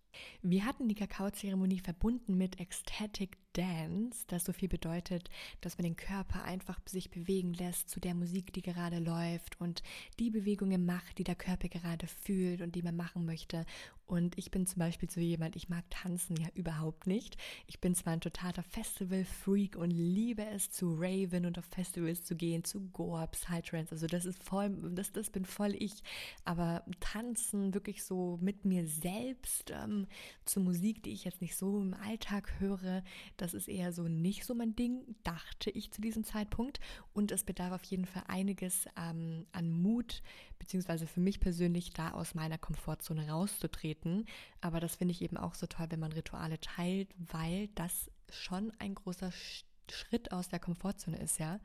Wir 0.41 0.65
hatten 0.65 0.87
die 0.87 0.95
Kakaozeremonie 0.95 1.79
verbunden 1.79 2.37
mit 2.37 2.59
Ecstatic 2.59 3.37
Dance, 3.53 4.25
das 4.27 4.43
so 4.43 4.53
viel 4.53 4.67
bedeutet, 4.67 5.29
dass 5.61 5.77
man 5.77 5.83
den 5.83 5.95
Körper 5.95 6.43
einfach 6.43 6.79
sich 6.85 7.09
bewegen 7.09 7.53
lässt 7.53 7.89
zu 7.89 7.99
der 7.99 8.13
Musik, 8.13 8.53
die 8.53 8.61
gerade 8.61 8.99
läuft 8.99 9.59
und 9.61 9.81
die 10.19 10.29
Bewegungen 10.29 10.85
macht, 10.85 11.17
die 11.17 11.23
der 11.23 11.35
Körper 11.35 11.69
gerade 11.69 12.07
fühlt 12.07 12.61
und 12.61 12.75
die 12.75 12.81
man 12.81 12.95
machen 12.95 13.25
möchte. 13.25 13.65
Und 14.07 14.37
ich 14.37 14.51
bin 14.51 14.67
zum 14.67 14.79
Beispiel 14.79 15.09
so 15.09 15.19
jemand, 15.19 15.55
ich 15.55 15.67
mag 15.67 15.83
tanzen 15.89 16.37
ja 16.37 16.47
überhaupt 16.53 17.07
nicht. 17.07 17.37
Ich 17.65 17.79
bin 17.79 17.95
zwar 17.95 18.13
ein 18.13 18.21
totaler 18.21 18.61
Festival-Freak 18.61 19.75
und 19.75 19.89
liebe 19.89 20.45
es 20.45 20.69
zu 20.69 20.93
Raven 20.95 21.45
und 21.45 21.57
auf 21.57 21.65
Festivals 21.65 22.23
zu 22.23 22.35
gehen, 22.35 22.63
zu 22.63 22.81
Goa, 22.89 23.25
Psytrance. 23.27 23.91
Also 23.91 24.05
das 24.05 24.25
ist 24.25 24.43
voll, 24.43 24.69
das, 24.91 25.11
das 25.11 25.31
bin 25.31 25.43
voll 25.43 25.73
ich. 25.73 26.03
Aber 26.43 26.85
tanzen 26.99 27.73
wirklich 27.73 28.03
so 28.03 28.37
mit 28.41 28.63
mir 28.63 28.87
selbst 28.87 29.71
ähm, 29.71 30.07
zu 30.45 30.59
Musik, 30.59 31.01
die 31.01 31.11
ich 31.11 31.23
jetzt 31.23 31.41
nicht 31.41 31.55
so 31.55 31.81
im 31.81 31.95
Alltag 31.95 32.59
höre, 32.59 33.03
das 33.37 33.55
ist 33.55 33.67
eher 33.67 33.91
so 33.91 34.03
nicht 34.03 34.45
so 34.45 34.53
mein 34.53 34.75
Ding, 34.75 35.15
dachte 35.23 35.71
ich 35.71 35.91
zu 35.91 36.01
diesem 36.01 36.23
Zeitpunkt. 36.23 36.79
Und 37.13 37.31
es 37.31 37.43
bedarf 37.43 37.73
auf 37.73 37.83
jeden 37.85 38.05
Fall 38.05 38.23
einiges 38.27 38.85
ähm, 38.97 39.47
an 39.51 39.71
Mut, 39.71 40.21
beziehungsweise 40.59 41.07
für 41.07 41.19
mich 41.19 41.39
persönlich 41.39 41.91
da 41.91 42.11
aus 42.11 42.33
meiner 42.35 42.57
Komfortzone 42.57 43.29
rauszutreten. 43.29 44.25
Aber 44.61 44.79
das 44.79 44.95
finde 44.95 45.11
ich 45.11 45.21
eben 45.21 45.37
auch 45.37 45.55
so 45.55 45.67
toll, 45.67 45.87
wenn 45.89 45.99
man 45.99 46.11
Rituale 46.11 46.59
teilt, 46.59 47.09
weil 47.17 47.67
das 47.75 48.11
schon 48.29 48.71
ein 48.79 48.95
großer 48.95 49.31
Schritt 49.89 50.31
aus 50.31 50.49
der 50.49 50.59
Komfortzone 50.59 51.17
ist, 51.17 51.39
ja. 51.39 51.59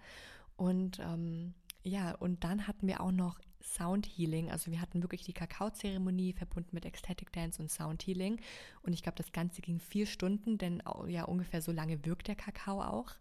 Und 0.57 0.99
ähm, 0.99 1.55
ja, 1.83 2.15
und 2.15 2.45
dann 2.45 2.67
hatten 2.67 2.87
wir 2.87 3.01
auch 3.01 3.13
noch 3.13 3.39
Sound 3.63 4.07
Healing. 4.07 4.51
Also 4.51 4.71
wir 4.71 4.81
hatten 4.81 5.03
wirklich 5.03 5.23
die 5.23 5.33
Kakaozeremonie 5.33 6.33
verbunden 6.33 6.71
mit 6.73 6.85
Ecstatic 6.85 7.33
Dance 7.33 7.61
und 7.61 7.71
Sound 7.71 8.03
Healing. 8.07 8.41
Und 8.83 8.93
ich 8.93 9.03
glaube, 9.03 9.17
das 9.17 9.33
Ganze 9.33 9.61
ging 9.63 9.81
vier 9.81 10.07
Stunden, 10.07 10.59
denn 10.59 10.83
ja, 11.09 11.25
ungefähr 11.25 11.63
so 11.63 11.73
lange 11.73 12.05
wirkt 12.05 12.29
der 12.29 12.37
Kakao 12.37 12.83
auch. 12.83 13.13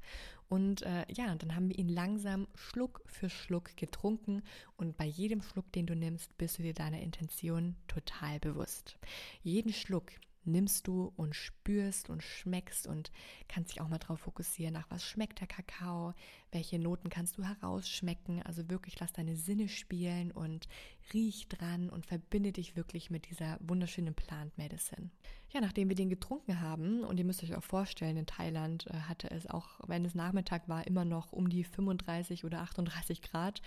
Und 0.48 0.82
äh, 0.82 1.06
ja, 1.12 1.34
dann 1.36 1.56
haben 1.56 1.70
wir 1.70 1.78
ihn 1.78 1.90
langsam 1.90 2.48
Schluck 2.56 3.04
für 3.06 3.30
Schluck 3.30 3.78
getrunken. 3.78 4.42
Und 4.78 4.98
bei 4.98 5.06
jedem 5.06 5.42
Schluck, 5.42 5.72
den 5.74 5.86
du 5.86 5.96
nimmst, 5.96 6.36
bist 6.38 6.58
du 6.58 6.64
dir 6.64 6.74
deiner 6.74 7.00
Intention 7.00 7.76
total 7.88 8.40
bewusst. 8.40 8.98
Jeden 9.44 9.74
Schluck, 9.74 10.12
nimmst 10.50 10.88
du 10.88 11.14
und 11.16 11.36
spürst 11.36 12.10
und 12.10 12.24
schmeckst 12.24 12.88
und 12.88 13.12
kannst 13.48 13.72
dich 13.72 13.82
auch 13.82 13.88
mal 13.88 14.00
darauf 14.00 14.20
fokussieren, 14.20 14.74
nach 14.74 14.90
was 14.90 15.04
schmeckt 15.04 15.40
der 15.40 15.48
Kakao, 15.48 16.14
welche 16.52 16.80
Noten 16.80 17.10
kannst 17.10 17.38
du 17.38 17.44
herausschmecken. 17.44 18.42
Also 18.44 18.70
wirklich 18.70 19.00
lass 19.00 19.14
deine 19.14 19.36
Sinne 19.36 19.70
spielen 19.70 20.32
und 20.32 20.68
riech 21.14 21.48
dran 21.48 21.90
und 21.90 22.06
verbinde 22.06 22.52
dich 22.52 22.76
wirklich 22.76 23.10
mit 23.10 23.30
dieser 23.30 23.58
wunderschönen 23.62 24.14
Plant 24.14 24.58
Medicine. 24.58 25.10
Ja, 25.52 25.62
nachdem 25.62 25.90
wir 25.90 25.96
den 25.96 26.10
getrunken 26.10 26.62
haben, 26.62 27.04
und 27.04 27.18
ihr 27.18 27.26
müsst 27.26 27.44
euch 27.44 27.56
auch 27.56 27.64
vorstellen, 27.64 28.18
in 28.18 28.26
Thailand 28.28 28.86
äh, 28.88 28.94
hatte 28.94 29.32
es 29.32 29.48
auch, 29.48 29.80
wenn 29.88 30.06
es 30.06 30.14
Nachmittag 30.14 30.68
war, 30.70 30.86
immer 30.86 31.06
noch 31.06 31.32
um 31.32 31.50
die 31.50 31.64
35 31.64 32.46
oder 32.46 32.62
38 32.62 33.22
Grad 33.22 33.62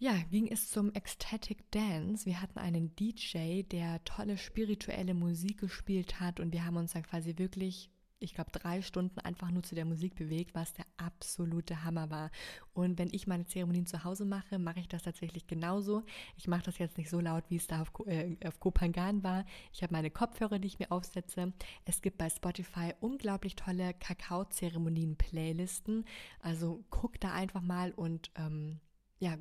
ja, 0.00 0.16
ging 0.30 0.46
es 0.46 0.70
zum 0.70 0.92
Ecstatic 0.92 1.72
Dance. 1.72 2.24
Wir 2.24 2.40
hatten 2.40 2.60
einen 2.60 2.94
DJ, 2.94 3.64
der 3.64 4.04
tolle 4.04 4.38
spirituelle 4.38 5.12
Musik 5.12 5.58
gespielt 5.58 6.20
hat 6.20 6.38
und 6.38 6.52
wir 6.52 6.64
haben 6.64 6.76
uns 6.76 6.92
dann 6.92 7.02
quasi 7.02 7.36
wirklich, 7.36 7.90
ich 8.20 8.32
glaube, 8.32 8.52
drei 8.52 8.80
Stunden 8.80 9.18
einfach 9.18 9.50
nur 9.50 9.64
zu 9.64 9.74
der 9.74 9.84
Musik 9.84 10.14
bewegt, 10.14 10.54
was 10.54 10.72
der 10.72 10.84
absolute 10.98 11.82
Hammer 11.82 12.10
war. 12.10 12.30
Und 12.74 12.96
wenn 12.96 13.08
ich 13.10 13.26
meine 13.26 13.46
Zeremonien 13.46 13.86
zu 13.86 14.04
Hause 14.04 14.24
mache, 14.24 14.60
mache 14.60 14.78
ich 14.78 14.86
das 14.86 15.02
tatsächlich 15.02 15.48
genauso. 15.48 16.04
Ich 16.36 16.46
mache 16.46 16.62
das 16.62 16.78
jetzt 16.78 16.96
nicht 16.96 17.10
so 17.10 17.18
laut, 17.18 17.42
wie 17.48 17.56
es 17.56 17.66
da 17.66 17.82
auf, 17.82 17.90
äh, 18.06 18.36
auf 18.46 18.60
Kopangan 18.60 19.24
war. 19.24 19.44
Ich 19.72 19.82
habe 19.82 19.92
meine 19.92 20.12
Kopfhörer, 20.12 20.60
die 20.60 20.68
ich 20.68 20.78
mir 20.78 20.92
aufsetze. 20.92 21.52
Es 21.84 22.02
gibt 22.02 22.18
bei 22.18 22.30
Spotify 22.30 22.94
unglaublich 23.00 23.56
tolle 23.56 23.94
Kakao-Zeremonien-Playlisten. 23.94 26.04
Also 26.40 26.84
guck 26.88 27.18
da 27.18 27.32
einfach 27.32 27.62
mal 27.62 27.90
und 27.90 28.30
ähm, 28.36 28.78
ja, 29.20 29.36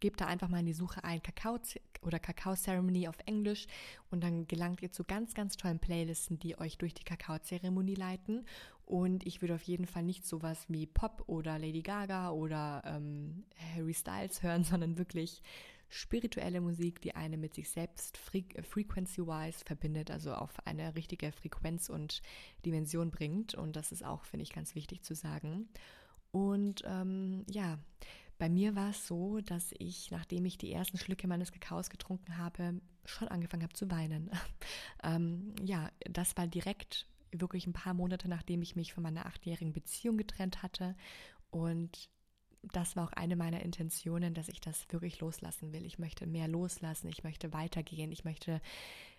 gebt 0.00 0.20
da 0.20 0.26
einfach 0.26 0.48
mal 0.48 0.60
in 0.60 0.66
die 0.66 0.72
Suche 0.72 1.04
ein 1.04 1.22
Kakao 1.22 1.58
oder 2.02 2.18
Kakao 2.18 2.54
Ceremony 2.54 3.08
auf 3.08 3.18
Englisch 3.26 3.66
und 4.10 4.22
dann 4.22 4.46
gelangt 4.46 4.82
ihr 4.82 4.90
zu 4.90 5.04
ganz, 5.04 5.34
ganz 5.34 5.56
tollen 5.56 5.78
Playlisten, 5.78 6.38
die 6.38 6.58
euch 6.58 6.78
durch 6.78 6.94
die 6.94 7.04
Kakao-Zeremonie 7.04 7.94
leiten. 7.94 8.46
Und 8.84 9.26
ich 9.26 9.40
würde 9.40 9.54
auf 9.54 9.62
jeden 9.62 9.86
Fall 9.86 10.02
nicht 10.02 10.26
sowas 10.26 10.64
wie 10.68 10.86
Pop 10.86 11.24
oder 11.26 11.58
Lady 11.58 11.82
Gaga 11.82 12.30
oder 12.30 12.82
ähm, 12.84 13.44
Harry 13.74 13.94
Styles 13.94 14.42
hören, 14.42 14.64
sondern 14.64 14.98
wirklich 14.98 15.42
spirituelle 15.88 16.62
Musik, 16.62 17.02
die 17.02 17.14
eine 17.14 17.36
mit 17.36 17.54
sich 17.54 17.68
selbst 17.68 18.16
fre 18.16 18.42
frequency-wise 18.62 19.62
verbindet, 19.66 20.10
also 20.10 20.32
auf 20.32 20.66
eine 20.66 20.94
richtige 20.94 21.32
Frequenz 21.32 21.90
und 21.90 22.22
Dimension 22.64 23.10
bringt. 23.10 23.54
Und 23.54 23.76
das 23.76 23.92
ist 23.92 24.04
auch, 24.04 24.24
finde 24.24 24.44
ich, 24.44 24.52
ganz 24.52 24.74
wichtig 24.74 25.02
zu 25.02 25.14
sagen. 25.14 25.68
Und 26.30 26.82
ähm, 26.86 27.44
ja, 27.50 27.78
bei 28.42 28.48
mir 28.48 28.74
war 28.74 28.90
es 28.90 29.06
so, 29.06 29.40
dass 29.40 29.72
ich, 29.78 30.10
nachdem 30.10 30.44
ich 30.46 30.58
die 30.58 30.72
ersten 30.72 30.98
Schlücke 30.98 31.28
meines 31.28 31.52
Kakaos 31.52 31.90
getrunken 31.90 32.38
habe, 32.38 32.80
schon 33.04 33.28
angefangen 33.28 33.62
habe 33.62 33.72
zu 33.72 33.88
weinen. 33.88 34.32
ähm, 35.04 35.54
ja, 35.64 35.88
das 36.10 36.36
war 36.36 36.48
direkt 36.48 37.06
wirklich 37.30 37.68
ein 37.68 37.72
paar 37.72 37.94
Monate, 37.94 38.28
nachdem 38.28 38.60
ich 38.60 38.74
mich 38.74 38.94
von 38.94 39.04
meiner 39.04 39.26
achtjährigen 39.26 39.72
Beziehung 39.72 40.16
getrennt 40.16 40.64
hatte. 40.64 40.96
Und 41.52 42.10
das 42.64 42.96
war 42.96 43.04
auch 43.04 43.12
eine 43.12 43.36
meiner 43.36 43.62
Intentionen, 43.62 44.34
dass 44.34 44.48
ich 44.48 44.60
das 44.60 44.86
wirklich 44.90 45.20
loslassen 45.20 45.72
will. 45.72 45.86
Ich 45.86 46.00
möchte 46.00 46.26
mehr 46.26 46.48
loslassen, 46.48 47.06
ich 47.10 47.22
möchte 47.22 47.52
weitergehen, 47.52 48.10
ich 48.10 48.24
möchte 48.24 48.60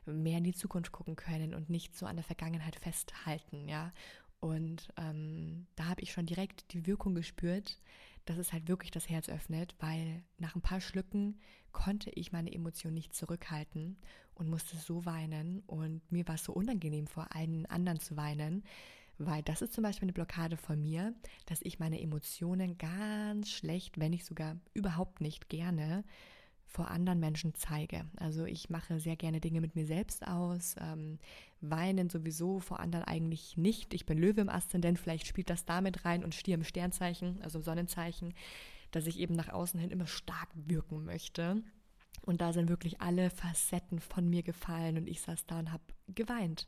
mehr 0.06 0.40
in 0.40 0.44
die 0.44 0.54
Zukunft 0.54 0.92
gucken 0.92 1.16
können 1.16 1.54
und 1.54 1.70
nicht 1.70 1.96
so 1.96 2.08
an 2.08 2.18
der 2.18 2.26
Vergangenheit 2.26 2.76
festhalten, 2.76 3.70
ja. 3.70 3.94
Und 4.42 4.90
ähm, 4.98 5.68
da 5.78 5.86
habe 5.86 6.02
ich 6.02 6.12
schon 6.12 6.26
direkt 6.26 6.74
die 6.74 6.86
Wirkung 6.86 7.16
gespürt, 7.16 7.80
dass 8.26 8.38
es 8.38 8.54
halt 8.54 8.68
wirklich 8.68 8.92
das 8.92 9.10
Herz 9.10 9.30
öffnet, 9.30 9.76
weil 9.80 10.24
nach 10.38 10.56
ein 10.56 10.62
paar 10.62 10.82
Schlücken 10.82 11.40
konnte 11.72 12.10
ich 12.12 12.32
meine 12.32 12.54
Emotionen 12.54 12.94
nicht 12.94 13.14
zurückhalten 13.16 13.98
und 14.36 14.50
musste 14.50 14.78
so 14.78 15.06
weinen. 15.06 15.62
Und 15.68 16.02
mir 16.12 16.28
war 16.28 16.36
es 16.36 16.44
so 16.44 16.54
unangenehm 16.54 17.08
vor 17.08 17.36
allen 17.36 17.66
anderen 17.66 18.00
zu 18.00 18.16
weinen, 18.16 18.64
weil 19.18 19.44
das 19.44 19.62
ist 19.62 19.74
zum 19.74 19.84
Beispiel 19.84 20.06
eine 20.06 20.14
Blockade 20.14 20.58
von 20.58 20.82
mir, 20.82 21.14
dass 21.46 21.62
ich 21.62 21.80
meine 21.80 22.02
Emotionen 22.02 22.78
ganz 22.78 23.50
schlecht, 23.50 24.00
wenn 24.00 24.12
nicht 24.12 24.26
sogar 24.26 24.58
überhaupt 24.74 25.22
nicht 25.22 25.50
gerne 25.50 26.04
vor 26.74 26.90
anderen 26.90 27.20
Menschen 27.20 27.54
zeige. 27.54 28.06
Also 28.18 28.46
ich 28.46 28.72
mache 28.72 29.00
sehr 29.00 29.16
gerne 29.16 29.40
Dinge 29.40 29.62
mit 29.62 29.76
mir 29.76 29.86
selbst 29.86 30.26
aus, 30.28 30.76
ähm, 30.82 31.20
weinen 31.62 32.10
sowieso 32.10 32.60
vor 32.60 32.80
anderen 32.80 33.06
eigentlich 33.06 33.58
nicht. 33.58 33.94
Ich 33.94 34.08
bin 34.08 34.18
Löwe 34.18 34.42
im 34.42 34.50
Aszendent, 34.50 34.98
vielleicht 34.98 35.28
spielt 35.28 35.52
das 35.52 35.66
damit 35.66 36.04
rein 36.04 36.24
und 36.24 36.34
Stier 36.34 36.56
im 36.56 36.64
Sternzeichen, 36.64 37.40
also 37.44 37.60
im 37.60 37.64
Sonnenzeichen, 37.64 38.34
dass 38.90 39.06
ich 39.06 39.20
eben 39.20 39.36
nach 39.36 39.50
außen 39.50 39.80
hin 39.80 39.92
immer 39.92 40.08
stark 40.08 40.50
wirken 40.56 41.06
möchte. 41.06 41.62
Und 42.26 42.42
da 42.42 42.54
sind 42.54 42.70
wirklich 42.70 43.02
alle 43.02 43.30
Facetten 43.30 44.00
von 44.00 44.28
mir 44.30 44.44
gefallen 44.44 44.98
und 44.98 45.08
ich 45.08 45.22
saß 45.22 45.46
da 45.46 45.60
und 45.60 45.72
habe 45.72 45.84
geweint. 46.08 46.68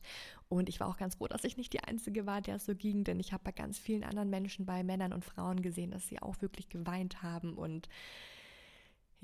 Und 0.50 0.70
ich 0.70 0.80
war 0.82 0.88
auch 0.88 0.98
ganz 0.98 1.16
froh, 1.16 1.28
dass 1.28 1.46
ich 1.46 1.58
nicht 1.58 1.74
die 1.74 1.84
Einzige 1.84 2.26
war, 2.26 2.42
der 2.42 2.58
es 2.58 2.66
so 2.66 2.76
ging, 2.76 3.06
denn 3.06 3.20
ich 3.20 3.34
habe 3.34 3.46
bei 3.46 3.54
ganz 3.54 3.80
vielen 3.80 4.04
anderen 4.04 4.30
Menschen, 4.30 4.66
bei 4.66 4.84
Männern 4.84 5.14
und 5.14 5.26
Frauen 5.26 5.62
gesehen, 5.62 5.92
dass 5.92 6.08
sie 6.08 6.22
auch 6.22 6.42
wirklich 6.42 6.70
geweint 6.70 7.24
haben 7.24 7.54
und 7.54 7.88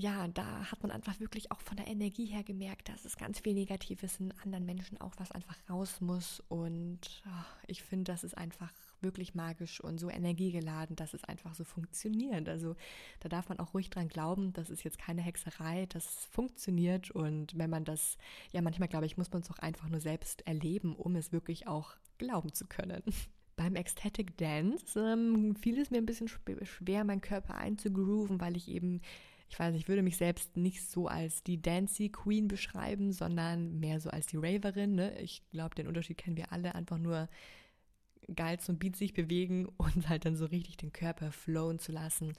ja, 0.02 0.28
da 0.28 0.72
hat 0.72 0.82
man 0.82 0.92
einfach 0.92 1.20
wirklich 1.20 1.52
auch 1.52 1.62
von 1.62 1.78
der 1.78 1.86
Energie 1.86 2.26
her 2.26 2.44
gemerkt, 2.44 2.90
dass 2.90 3.06
es 3.06 3.18
ganz 3.18 3.40
viel 3.40 3.54
Negatives 3.54 4.20
in 4.20 4.34
anderen 4.44 4.66
Menschen 4.66 5.00
auch 5.00 5.14
was 5.18 5.32
einfach 5.32 5.56
raus 5.70 6.02
muss. 6.02 6.42
Und 6.50 7.22
oh, 7.28 7.46
ich 7.68 7.84
finde, 7.84 8.12
das 8.12 8.24
ist 8.24 8.36
einfach 8.36 8.74
wirklich 9.02 9.36
magisch 9.36 9.80
und 9.80 10.00
so 10.00 10.10
energiegeladen, 10.10 10.96
dass 10.96 11.14
es 11.14 11.24
einfach 11.24 11.54
so 11.54 11.64
funktioniert. 11.64 12.50
Also 12.50 12.76
da 13.20 13.30
darf 13.30 13.50
man 13.50 13.60
auch 13.60 13.76
ruhig 13.76 13.92
dran 13.92 14.08
glauben, 14.08 14.54
das 14.54 14.72
ist 14.72 14.84
jetzt 14.84 14.98
keine 14.98 15.22
Hexerei, 15.22 15.86
das 15.88 16.26
funktioniert. 16.32 17.12
Und 17.12 17.56
wenn 17.56 17.70
man 17.70 17.86
das, 17.86 18.18
ja, 18.52 18.62
manchmal 18.62 18.90
glaube 18.90 19.06
ich, 19.06 19.18
muss 19.18 19.32
man 19.32 19.44
es 19.44 19.52
auch 19.52 19.60
einfach 19.60 19.88
nur 19.88 20.00
selbst 20.00 20.48
erleben, 20.48 20.96
um 20.96 21.16
es 21.16 21.32
wirklich 21.32 21.68
auch 21.68 21.96
glauben 22.18 22.54
zu 22.54 22.66
können. 22.66 23.04
Beim 23.56 23.76
Ecstatic 23.76 24.36
Dance 24.38 25.00
ähm, 25.00 25.56
fiel 25.56 25.78
es 25.80 25.92
mir 25.92 25.98
ein 25.98 26.06
bisschen 26.08 26.30
schwer, 26.30 27.04
meinen 27.04 27.22
Körper 27.22 27.56
einzugrooven, 27.56 28.40
weil 28.40 28.58
ich 28.58 28.68
eben 28.68 29.02
ich 29.52 29.60
weiß, 29.60 29.76
ich 29.76 29.90
würde 29.90 30.02
mich 30.02 30.16
selbst 30.16 30.56
nicht 30.56 30.82
so 30.82 31.08
als 31.08 31.44
die 31.44 31.62
Dancy 31.62 32.08
Queen 32.08 32.48
beschreiben, 32.48 33.12
sondern 33.12 33.82
mehr 33.82 34.00
so 34.00 34.10
als 34.10 34.28
die 34.28 34.38
Raverin. 34.38 34.96
Ne? 34.96 35.20
Ich 35.20 35.44
glaube, 35.52 35.76
den 35.76 35.88
Unterschied 35.88 36.18
kennen 36.18 36.38
wir 36.38 36.54
alle. 36.54 36.74
Einfach 36.74 36.98
nur 36.98 37.28
geil 38.34 38.62
zum 38.62 38.80
Beat 38.80 38.96
sich 38.96 39.14
bewegen 39.14 39.66
und 39.78 40.08
halt 40.08 40.24
dann 40.24 40.38
so 40.38 40.46
richtig 40.46 40.78
den 40.78 40.94
Körper 40.94 41.34
flowen 41.34 41.80
zu 41.80 41.92
lassen. 41.92 42.32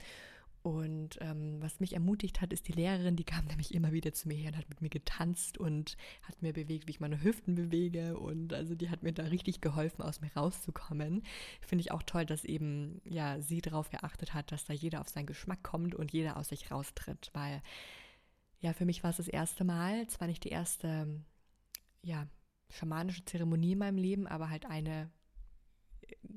Und 0.63 1.17
ähm, 1.19 1.61
was 1.61 1.81
mich 1.81 1.91
ermutigt 1.91 2.39
hat, 2.39 2.53
ist 2.53 2.69
die 2.69 2.71
Lehrerin, 2.71 3.17
die 3.17 3.25
kam 3.25 3.43
nämlich 3.45 3.73
immer 3.73 3.91
wieder 3.91 4.13
zu 4.13 4.29
mir 4.29 4.35
her 4.35 4.51
und 4.53 4.57
hat 4.57 4.69
mit 4.69 4.81
mir 4.81 4.89
getanzt 4.89 5.57
und 5.57 5.97
hat 6.21 6.41
mir 6.41 6.53
bewegt, 6.53 6.87
wie 6.87 6.91
ich 6.91 7.01
meine 7.01 7.21
Hüften 7.21 7.55
bewege. 7.55 8.17
Und 8.17 8.53
also 8.53 8.73
die 8.73 8.89
hat 8.89 9.03
mir 9.03 9.11
da 9.11 9.23
richtig 9.23 9.59
geholfen, 9.59 10.01
aus 10.01 10.21
mir 10.21 10.31
rauszukommen. 10.33 11.23
Finde 11.59 11.81
ich 11.81 11.91
auch 11.91 12.01
toll, 12.03 12.25
dass 12.25 12.45
eben 12.45 13.01
ja 13.03 13.41
sie 13.41 13.59
darauf 13.59 13.89
geachtet 13.89 14.33
hat, 14.33 14.53
dass 14.53 14.63
da 14.63 14.71
jeder 14.71 15.01
auf 15.01 15.09
seinen 15.09 15.25
Geschmack 15.25 15.63
kommt 15.63 15.95
und 15.95 16.13
jeder 16.13 16.37
aus 16.37 16.47
sich 16.47 16.71
raustritt. 16.71 17.29
Weil 17.33 17.61
ja, 18.61 18.71
für 18.71 18.85
mich 18.85 19.03
war 19.03 19.09
es 19.09 19.17
das 19.17 19.27
erste 19.27 19.65
Mal, 19.65 20.07
zwar 20.07 20.29
nicht 20.29 20.45
die 20.45 20.49
erste, 20.49 21.21
ja, 22.03 22.25
schamanische 22.69 23.25
Zeremonie 23.25 23.73
in 23.73 23.79
meinem 23.79 23.97
Leben, 23.97 24.27
aber 24.27 24.49
halt 24.49 24.65
eine, 24.65 25.11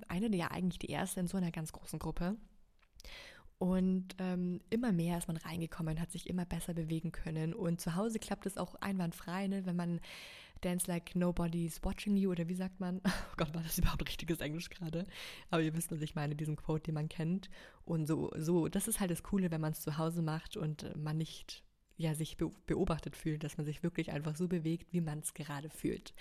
eine, 0.09 0.35
ja 0.37 0.51
eigentlich 0.51 0.81
die 0.81 0.91
erste 0.91 1.21
in 1.21 1.29
so 1.29 1.37
einer 1.37 1.53
ganz 1.53 1.71
großen 1.71 2.01
Gruppe. 2.01 2.37
Und 3.59 4.09
ähm, 4.19 4.61
immer 4.69 4.93
mehr 4.93 5.17
ist 5.17 5.29
man 5.29 5.39
reingekommen, 5.39 6.01
hat 6.01 6.13
sich 6.13 6.29
immer 6.29 6.45
besser 6.45 6.75
bewegen 6.75 7.11
können. 7.13 7.55
Und 7.55 7.81
zu 7.81 7.95
Hause 7.95 8.19
klappt 8.19 8.47
es 8.47 8.59
auch 8.59 8.75
einwandfrei, 8.77 9.47
ne? 9.47 9.65
wenn 9.65 9.77
man 9.77 10.01
Dance 10.61 10.87
Like 10.91 11.15
Nobody's 11.17 11.83
Watching 11.83 12.17
You 12.17 12.31
oder 12.33 12.49
wie 12.49 12.55
sagt 12.55 12.81
man? 12.81 13.01
Oh 13.07 13.37
Gott, 13.37 13.55
war 13.55 13.63
das 13.63 13.79
überhaupt 13.79 14.07
richtiges 14.07 14.41
Englisch 14.41 14.69
gerade? 14.69 15.07
Aber 15.51 15.63
ihr 15.63 15.75
wisst, 15.75 15.91
was 15.91 16.03
ich 16.03 16.15
meine, 16.15 16.35
diesen 16.35 16.57
Quote, 16.57 16.85
den 16.85 16.95
man 16.95 17.09
kennt. 17.09 17.49
Und 17.85 18.07
so, 18.07 18.31
so, 18.37 18.69
das 18.69 18.89
ist 18.89 19.01
halt 19.01 19.11
das 19.11 19.23
Coole, 19.23 19.51
wenn 19.51 19.61
man 19.61 19.73
es 19.73 19.81
zu 19.81 19.97
Hause 19.97 20.23
macht 20.23 20.57
und 20.57 20.95
man 20.97 21.17
nicht 21.17 21.63
ja, 21.99 22.15
sich 22.15 22.37
beobachtet 22.37 23.17
fühlt, 23.17 23.43
dass 23.43 23.57
man 23.57 23.65
sich 23.65 23.83
wirklich 23.83 24.13
einfach 24.13 24.37
so 24.37 24.49
bewegt, 24.49 24.93
wie 24.93 25.01
man 25.01 25.21
es 25.21 25.33
gerade 25.33 25.71
fühlt. 25.71 26.13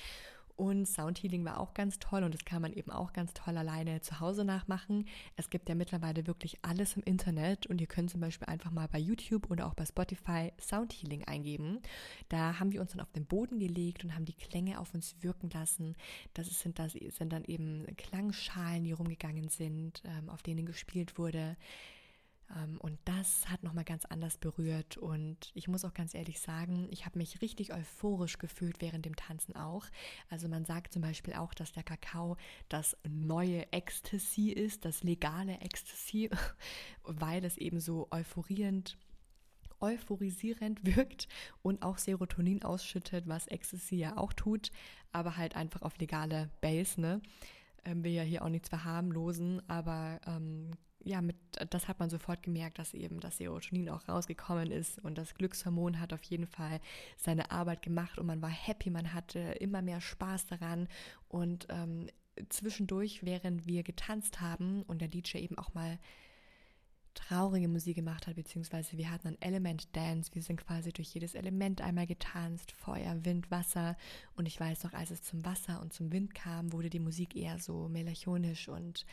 Und 0.56 0.86
Soundhealing 0.86 1.44
war 1.44 1.60
auch 1.60 1.74
ganz 1.74 2.00
toll 2.00 2.24
und 2.24 2.34
das 2.34 2.46
kann 2.46 2.62
man 2.62 2.72
eben 2.72 2.90
auch 2.90 3.12
ganz 3.12 3.34
toll 3.34 3.58
alleine 3.58 4.00
zu 4.02 4.22
Hause 4.22 4.46
nachmachen. 4.46 5.06
Es 5.36 5.50
gibt 5.50 5.68
ja 5.68 5.76
mittlerweile 5.76 6.28
wirklich 6.28 6.60
alles 6.62 6.96
im 6.96 7.04
Internet 7.04 7.68
und 7.68 7.82
ihr 7.82 7.88
könnt 7.88 8.10
zum 8.10 8.22
Beispiel 8.22 8.48
einfach 8.48 8.72
mal 8.72 8.88
bei 8.88 9.00
YouTube 9.00 9.52
oder 9.52 9.68
auch 9.68 9.74
bei 9.74 9.86
Spotify 9.86 10.54
Soundhealing 10.60 11.26
eingeben. 11.26 11.82
Da 12.30 12.60
haben 12.60 12.72
wir 12.72 12.80
uns 12.80 12.92
dann 12.92 13.02
auf 13.02 13.12
den 13.12 13.26
Boden 13.26 13.60
gelegt 13.60 14.06
und 14.06 14.16
haben 14.16 14.26
die 14.26 14.34
Klänge 14.34 14.80
auf 14.80 14.94
uns 14.94 15.16
wirken 15.22 15.50
lassen. 15.50 15.96
Das 16.34 16.48
sind, 16.48 16.80
das 16.80 16.94
sind 16.94 17.34
dann 17.34 17.44
eben 17.44 17.86
Klangschalen, 17.98 18.86
die 18.86 18.94
rumgegangen 18.94 19.50
sind, 19.50 20.04
ähm, 20.06 20.30
auf 20.30 20.42
denen 20.42 20.66
gespielt 20.66 21.18
wurde. 21.18 21.58
Ähm, 22.56 22.78
und 22.80 23.00
das 23.06 23.50
hat 23.50 23.64
nochmal 23.64 23.84
ganz 23.84 24.06
anders 24.06 24.38
berührt. 24.38 24.98
Und 24.98 25.52
ich 25.54 25.68
muss 25.68 25.86
auch 25.86 25.94
ganz 25.94 26.14
ehrlich 26.14 26.40
sagen, 26.40 26.88
ich 26.92 27.06
habe 27.06 27.18
mich 27.18 27.42
richtig 27.42 27.74
euphorisch 27.74 28.38
gefühlt 28.38 28.82
während 28.82 29.06
dem 29.06 29.16
Tanzen 29.16 29.56
auch. 29.56 29.86
Also 30.30 30.48
man 30.48 30.66
sagt 30.66 30.94
zum 30.94 31.02
Beispiel 31.02 31.34
auch, 31.34 31.54
dass 31.54 31.72
der 31.72 31.84
Kakao 31.84 32.38
das 32.70 32.98
neue 33.08 33.72
Ecstasy 33.72 34.50
ist, 34.50 34.86
das 34.86 35.04
legale 35.04 35.60
Ecstasy, 35.60 36.30
weil 37.04 37.44
es 37.46 37.58
eben 37.58 37.80
so 37.80 38.08
euphorierend 38.12 38.98
euphorisierend 39.82 40.86
wirkt 40.96 41.28
und 41.62 41.84
auch 41.84 41.98
Serotonin 41.98 42.64
ausschüttet, 42.64 43.28
was 43.28 43.46
Ecstasy 43.48 43.98
ja 43.98 44.18
auch 44.18 44.32
tut, 44.32 44.72
aber 45.12 45.36
halt 45.36 45.56
einfach 45.58 45.82
auf 45.82 45.98
legale 45.98 46.50
Base, 46.62 47.00
ne? 47.00 47.22
Ähm, 47.84 48.04
wir 48.04 48.12
ja 48.12 48.24
hier 48.24 48.44
auch 48.44 48.50
nichts 48.50 48.70
verharmlosen, 48.70 49.62
aber 49.70 50.20
ähm, 50.26 50.72
ja, 51.06 51.22
mit, 51.22 51.38
das 51.70 51.88
hat 51.88 52.00
man 52.00 52.10
sofort 52.10 52.42
gemerkt, 52.42 52.80
dass 52.80 52.96
eben 52.96 53.20
das 53.20 53.38
Serotonin 53.38 53.90
auch 53.90 54.08
rausgekommen 54.10 54.72
ist 54.72 54.98
und 55.00 55.18
das 55.20 55.36
Glückshormon 55.36 56.00
hat 56.00 56.14
auf 56.14 56.24
jeden 56.24 56.48
Fall 56.48 56.82
seine 57.16 57.52
Arbeit 57.52 57.84
gemacht 57.84 58.18
und 58.18 58.26
man 58.26 58.42
war 58.42 58.50
happy, 58.50 58.90
man 58.90 59.14
hatte 59.14 59.40
immer 59.40 59.84
mehr 59.84 60.02
Spaß 60.02 60.48
daran 60.48 60.88
und 61.30 61.68
ähm, 61.70 62.08
zwischendurch, 62.50 63.24
während 63.24 63.68
wir 63.68 63.84
getanzt 63.84 64.42
haben 64.42 64.82
und 64.84 65.00
der 65.00 65.08
DJ 65.08 65.38
eben 65.38 65.60
auch 65.60 65.76
mal 65.76 66.00
traurige 67.14 67.68
Musik 67.68 67.96
gemacht 67.96 68.26
hat, 68.26 68.36
beziehungsweise 68.36 68.98
wir 68.98 69.12
hatten 69.12 69.28
ein 69.28 69.42
Element 69.42 69.96
Dance, 69.96 70.32
wir 70.34 70.42
sind 70.42 70.58
quasi 70.58 70.92
durch 70.92 71.14
jedes 71.14 71.36
Element 71.36 71.82
einmal 71.82 72.08
getanzt, 72.08 72.72
Feuer, 72.72 73.24
Wind, 73.24 73.52
Wasser 73.52 73.96
und 74.36 74.48
ich 74.48 74.60
weiß 74.60 74.84
noch, 74.84 74.94
als 74.94 75.12
es 75.12 75.22
zum 75.22 75.46
Wasser 75.46 75.82
und 75.82 75.94
zum 75.94 76.12
Wind 76.12 76.34
kam, 76.34 76.74
wurde 76.74 76.90
die 76.90 77.00
Musik 77.00 77.36
eher 77.36 77.60
so 77.60 77.88
melancholisch 77.90 78.68
und 78.68 79.06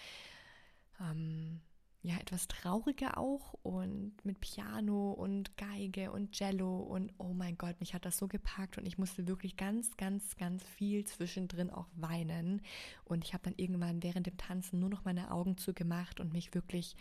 ähm, 1.01 1.61
ja, 2.05 2.17
etwas 2.17 2.49
trauriger 2.49 3.17
auch 3.17 3.55
und 3.63 4.13
mit 4.25 4.41
Piano 4.41 5.13
und 5.13 5.57
Geige 5.57 6.11
und 6.11 6.33
Cello 6.33 6.81
und 6.81 7.13
oh 7.19 7.33
mein 7.33 7.57
Gott, 7.57 7.79
mich 7.79 7.95
hat 7.95 8.05
das 8.05 8.19
so 8.19 8.27
gepackt 8.27 8.77
und 8.77 8.87
ich 8.87 8.99
musste 8.99 9.29
wirklich 9.29 9.57
ganz, 9.57 9.97
ganz, 9.97 10.37
ganz 10.37 10.65
viel 10.65 11.05
zwischendrin 11.05 11.71
auch 11.71 11.87
weinen. 11.95 12.61
Und 13.05 13.25
ich 13.25 13.35
habe 13.35 13.45
dann 13.45 13.55
irgendwann 13.57 14.03
während 14.03 14.27
dem 14.27 14.37
Tanzen 14.37 14.81
nur 14.81 14.89
noch 14.89 15.05
meine 15.05 15.31
Augen 15.31 15.57
zugemacht 15.57 16.19
und 16.19 16.33
mich 16.33 16.55
wirklich 16.55 16.97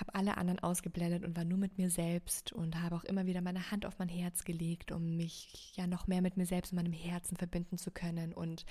habe 0.00 0.14
alle 0.14 0.36
anderen 0.36 0.58
ausgeblendet 0.58 1.24
und 1.24 1.36
war 1.36 1.44
nur 1.44 1.58
mit 1.58 1.78
mir 1.78 1.88
selbst 1.88 2.52
und 2.52 2.80
habe 2.82 2.96
auch 2.96 3.04
immer 3.04 3.26
wieder 3.26 3.40
meine 3.40 3.70
Hand 3.70 3.86
auf 3.86 3.98
mein 3.98 4.08
Herz 4.08 4.44
gelegt, 4.44 4.92
um 4.92 5.16
mich 5.16 5.72
ja 5.76 5.86
noch 5.86 6.06
mehr 6.06 6.20
mit 6.20 6.36
mir 6.36 6.46
selbst 6.46 6.72
und 6.72 6.76
meinem 6.76 6.92
Herzen 6.92 7.36
verbinden 7.36 7.78
zu 7.78 7.90
können. 7.90 8.34
Und 8.34 8.66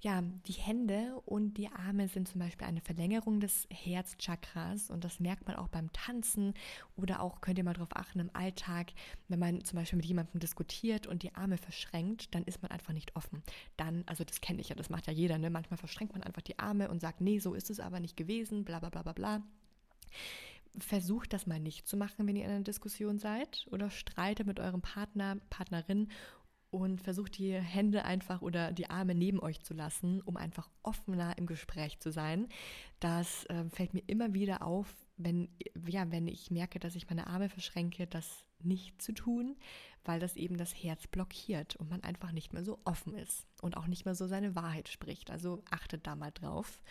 ja, 0.00 0.22
die 0.46 0.52
Hände 0.52 1.20
und 1.24 1.54
die 1.54 1.68
Arme 1.68 2.06
sind 2.06 2.28
zum 2.28 2.40
Beispiel 2.40 2.66
eine 2.68 2.80
Verlängerung 2.80 3.40
des 3.40 3.66
Herzchakras 3.70 4.90
und 4.90 5.02
das 5.02 5.18
merkt 5.18 5.46
man 5.46 5.56
auch 5.56 5.66
beim 5.68 5.92
Tanzen 5.92 6.54
oder 6.96 7.20
auch 7.20 7.40
könnt 7.40 7.58
ihr 7.58 7.64
mal 7.64 7.74
darauf 7.74 7.96
achten 7.96 8.20
im 8.20 8.30
Alltag, 8.32 8.92
wenn 9.26 9.40
man 9.40 9.64
zum 9.64 9.76
Beispiel 9.76 9.96
mit 9.96 10.06
jemandem 10.06 10.38
diskutiert 10.38 11.08
und 11.08 11.24
die 11.24 11.34
Arme 11.34 11.58
verschränkt, 11.58 12.32
dann 12.34 12.44
ist 12.44 12.62
man 12.62 12.70
einfach 12.70 12.92
nicht 12.92 13.16
offen. 13.16 13.42
Dann, 13.76 14.04
also 14.06 14.22
das 14.22 14.40
kenne 14.40 14.60
ich 14.60 14.68
ja, 14.68 14.76
das 14.76 14.88
macht 14.88 15.08
ja 15.08 15.12
jeder, 15.12 15.36
ne? 15.36 15.50
Manchmal 15.50 15.78
verschränkt 15.78 16.12
man 16.12 16.22
einfach 16.22 16.42
die 16.42 16.58
Arme 16.60 16.88
und 16.90 17.00
sagt, 17.00 17.20
nee, 17.20 17.40
so 17.40 17.54
ist 17.54 17.68
es 17.68 17.80
aber 17.80 17.98
nicht 17.98 18.16
gewesen, 18.16 18.64
bla 18.64 18.78
bla 18.78 18.90
bla 18.90 19.02
bla 19.02 19.12
bla. 19.12 19.42
Versucht 20.78 21.32
das 21.32 21.48
mal 21.48 21.58
nicht 21.58 21.88
zu 21.88 21.96
machen, 21.96 22.28
wenn 22.28 22.36
ihr 22.36 22.44
in 22.44 22.50
einer 22.50 22.62
Diskussion 22.62 23.18
seid 23.18 23.66
oder 23.72 23.90
streitet 23.90 24.46
mit 24.46 24.60
eurem 24.60 24.80
Partner, 24.80 25.38
Partnerin 25.50 26.08
und 26.70 27.00
versucht 27.00 27.38
die 27.38 27.54
Hände 27.54 28.04
einfach 28.04 28.42
oder 28.42 28.72
die 28.72 28.90
Arme 28.90 29.14
neben 29.14 29.40
euch 29.40 29.62
zu 29.62 29.74
lassen, 29.74 30.20
um 30.20 30.36
einfach 30.36 30.68
offener 30.82 31.36
im 31.38 31.46
Gespräch 31.46 31.98
zu 32.00 32.10
sein. 32.10 32.48
Das 33.00 33.46
äh, 33.46 33.64
fällt 33.70 33.94
mir 33.94 34.02
immer 34.06 34.34
wieder 34.34 34.62
auf, 34.62 34.94
wenn, 35.16 35.48
ja, 35.86 36.10
wenn 36.10 36.28
ich 36.28 36.50
merke, 36.50 36.78
dass 36.78 36.94
ich 36.94 37.08
meine 37.08 37.26
Arme 37.26 37.48
verschränke, 37.48 38.06
das 38.06 38.44
nicht 38.60 39.00
zu 39.00 39.12
tun, 39.12 39.56
weil 40.04 40.20
das 40.20 40.36
eben 40.36 40.56
das 40.56 40.72
Herz 40.72 41.06
blockiert 41.06 41.76
und 41.76 41.90
man 41.90 42.02
einfach 42.02 42.32
nicht 42.32 42.52
mehr 42.52 42.64
so 42.64 42.78
offen 42.84 43.14
ist 43.14 43.46
und 43.62 43.76
auch 43.76 43.86
nicht 43.86 44.04
mehr 44.04 44.14
so 44.14 44.26
seine 44.26 44.54
Wahrheit 44.54 44.88
spricht. 44.88 45.30
Also 45.30 45.62
achtet 45.70 46.06
da 46.06 46.16
mal 46.16 46.32
drauf. 46.32 46.82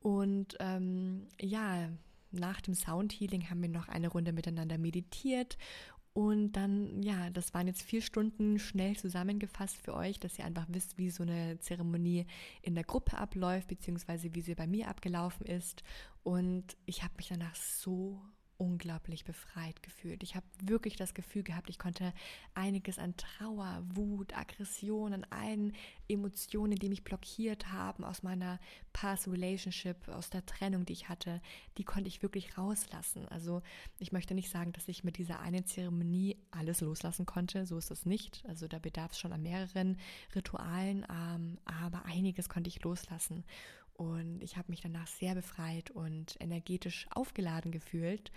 Und 0.00 0.56
ähm, 0.60 1.28
ja, 1.40 1.88
nach 2.32 2.60
dem 2.60 2.74
Soundhealing 2.74 3.50
haben 3.50 3.62
wir 3.62 3.68
noch 3.68 3.88
eine 3.88 4.08
Runde 4.08 4.32
miteinander 4.32 4.78
meditiert 4.78 5.58
und 6.14 6.52
dann, 6.52 7.02
ja, 7.02 7.30
das 7.30 7.54
waren 7.54 7.66
jetzt 7.66 7.82
vier 7.82 8.02
Stunden 8.02 8.58
schnell 8.58 8.96
zusammengefasst 8.96 9.78
für 9.78 9.94
euch, 9.94 10.20
dass 10.20 10.38
ihr 10.38 10.44
einfach 10.44 10.66
wisst, 10.68 10.98
wie 10.98 11.08
so 11.08 11.22
eine 11.22 11.58
Zeremonie 11.58 12.26
in 12.60 12.74
der 12.74 12.84
Gruppe 12.84 13.16
abläuft, 13.16 13.68
beziehungsweise 13.68 14.34
wie 14.34 14.42
sie 14.42 14.54
bei 14.54 14.66
mir 14.66 14.88
abgelaufen 14.88 15.46
ist. 15.46 15.82
Und 16.22 16.76
ich 16.84 17.02
habe 17.02 17.14
mich 17.16 17.28
danach 17.28 17.54
so 17.54 18.20
unglaublich 18.62 19.24
befreit 19.24 19.82
gefühlt. 19.82 20.22
Ich 20.22 20.36
habe 20.36 20.46
wirklich 20.62 20.94
das 20.94 21.14
Gefühl 21.14 21.42
gehabt, 21.42 21.68
ich 21.68 21.80
konnte 21.80 22.12
einiges 22.54 22.98
an 22.98 23.16
Trauer, 23.16 23.82
Wut, 23.92 24.36
Aggression, 24.36 25.12
an 25.12 25.26
allen 25.30 25.74
Emotionen, 26.08 26.76
die 26.76 26.88
mich 26.88 27.02
blockiert 27.02 27.72
haben 27.72 28.04
aus 28.04 28.22
meiner 28.22 28.60
Past 28.92 29.26
Relationship, 29.26 29.96
aus 30.08 30.30
der 30.30 30.46
Trennung, 30.46 30.86
die 30.86 30.92
ich 30.92 31.08
hatte, 31.08 31.40
die 31.76 31.84
konnte 31.84 32.06
ich 32.06 32.22
wirklich 32.22 32.56
rauslassen. 32.56 33.26
Also 33.28 33.62
ich 33.98 34.12
möchte 34.12 34.34
nicht 34.34 34.50
sagen, 34.50 34.72
dass 34.72 34.86
ich 34.86 35.02
mit 35.02 35.18
dieser 35.18 35.40
einen 35.40 35.66
Zeremonie 35.66 36.36
alles 36.52 36.80
loslassen 36.82 37.26
konnte, 37.26 37.66
so 37.66 37.76
ist 37.78 37.90
es 37.90 38.06
nicht. 38.06 38.44
Also 38.46 38.68
da 38.68 38.78
bedarf 38.78 39.12
es 39.12 39.18
schon 39.18 39.32
an 39.32 39.42
mehreren 39.42 39.98
Ritualen, 40.36 41.04
ähm, 41.10 41.58
aber 41.64 42.04
einiges 42.04 42.48
konnte 42.48 42.68
ich 42.68 42.82
loslassen. 42.84 43.44
Und 44.02 44.42
ich 44.42 44.56
habe 44.56 44.72
mich 44.72 44.80
danach 44.80 45.06
sehr 45.06 45.36
befreit 45.36 45.92
und 45.92 46.34
energetisch 46.40 47.06
aufgeladen 47.10 47.70
gefühlt 47.70 48.32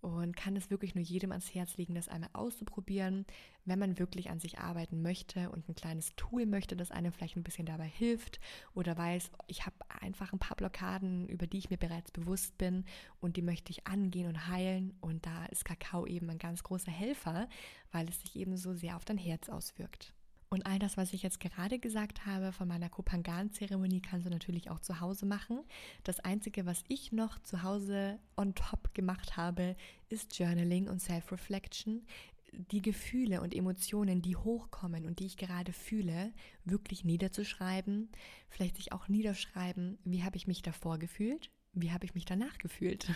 und 0.00 0.34
kann 0.34 0.56
es 0.56 0.70
wirklich 0.70 0.94
nur 0.94 1.04
jedem 1.04 1.32
ans 1.32 1.54
Herz 1.54 1.76
legen, 1.76 1.94
das 1.94 2.08
einmal 2.08 2.30
auszuprobieren, 2.32 3.26
wenn 3.66 3.78
man 3.78 3.98
wirklich 3.98 4.30
an 4.30 4.40
sich 4.40 4.58
arbeiten 4.58 5.02
möchte 5.02 5.50
und 5.50 5.68
ein 5.68 5.74
kleines 5.74 6.16
Tool 6.16 6.46
möchte, 6.46 6.76
das 6.76 6.92
einem 6.92 7.12
vielleicht 7.12 7.36
ein 7.36 7.42
bisschen 7.42 7.66
dabei 7.66 7.88
hilft 7.88 8.40
oder 8.72 8.96
weiß, 8.96 9.30
ich 9.48 9.66
habe 9.66 9.76
einfach 10.00 10.32
ein 10.32 10.38
paar 10.38 10.56
Blockaden, 10.56 11.28
über 11.28 11.46
die 11.46 11.58
ich 11.58 11.68
mir 11.68 11.78
bereits 11.78 12.10
bewusst 12.10 12.56
bin 12.56 12.86
und 13.20 13.36
die 13.36 13.42
möchte 13.42 13.72
ich 13.72 13.86
angehen 13.86 14.28
und 14.28 14.48
heilen 14.48 14.96
und 15.02 15.26
da 15.26 15.44
ist 15.46 15.66
Kakao 15.66 16.06
eben 16.06 16.30
ein 16.30 16.38
ganz 16.38 16.62
großer 16.62 16.92
Helfer, 16.92 17.50
weil 17.92 18.08
es 18.08 18.22
sich 18.22 18.34
eben 18.36 18.56
so 18.56 18.72
sehr 18.72 18.96
auf 18.96 19.04
dein 19.04 19.18
Herz 19.18 19.50
auswirkt. 19.50 20.14
Und 20.48 20.64
all 20.64 20.78
das, 20.78 20.96
was 20.96 21.12
ich 21.12 21.22
jetzt 21.22 21.40
gerade 21.40 21.78
gesagt 21.78 22.24
habe 22.24 22.52
von 22.52 22.68
meiner 22.68 22.88
Kopangan-Zeremonie, 22.88 24.00
kannst 24.00 24.26
du 24.26 24.30
natürlich 24.30 24.70
auch 24.70 24.80
zu 24.80 25.00
Hause 25.00 25.26
machen. 25.26 25.60
Das 26.04 26.20
Einzige, 26.20 26.66
was 26.66 26.84
ich 26.88 27.12
noch 27.12 27.40
zu 27.40 27.62
Hause 27.62 28.18
on 28.36 28.54
top 28.54 28.94
gemacht 28.94 29.36
habe, 29.36 29.76
ist 30.08 30.38
Journaling 30.38 30.88
und 30.88 31.00
Self-Reflection. 31.00 32.06
Die 32.52 32.80
Gefühle 32.80 33.40
und 33.40 33.54
Emotionen, 33.54 34.22
die 34.22 34.36
hochkommen 34.36 35.04
und 35.04 35.18
die 35.18 35.26
ich 35.26 35.36
gerade 35.36 35.72
fühle, 35.72 36.32
wirklich 36.64 37.04
niederzuschreiben. 37.04 38.08
Vielleicht 38.48 38.76
sich 38.76 38.92
auch 38.92 39.08
niederschreiben, 39.08 39.98
wie 40.04 40.22
habe 40.22 40.36
ich 40.36 40.46
mich 40.46 40.62
davor 40.62 40.98
gefühlt, 40.98 41.50
wie 41.72 41.90
habe 41.90 42.04
ich 42.04 42.14
mich 42.14 42.24
danach 42.24 42.56
gefühlt. 42.58 43.08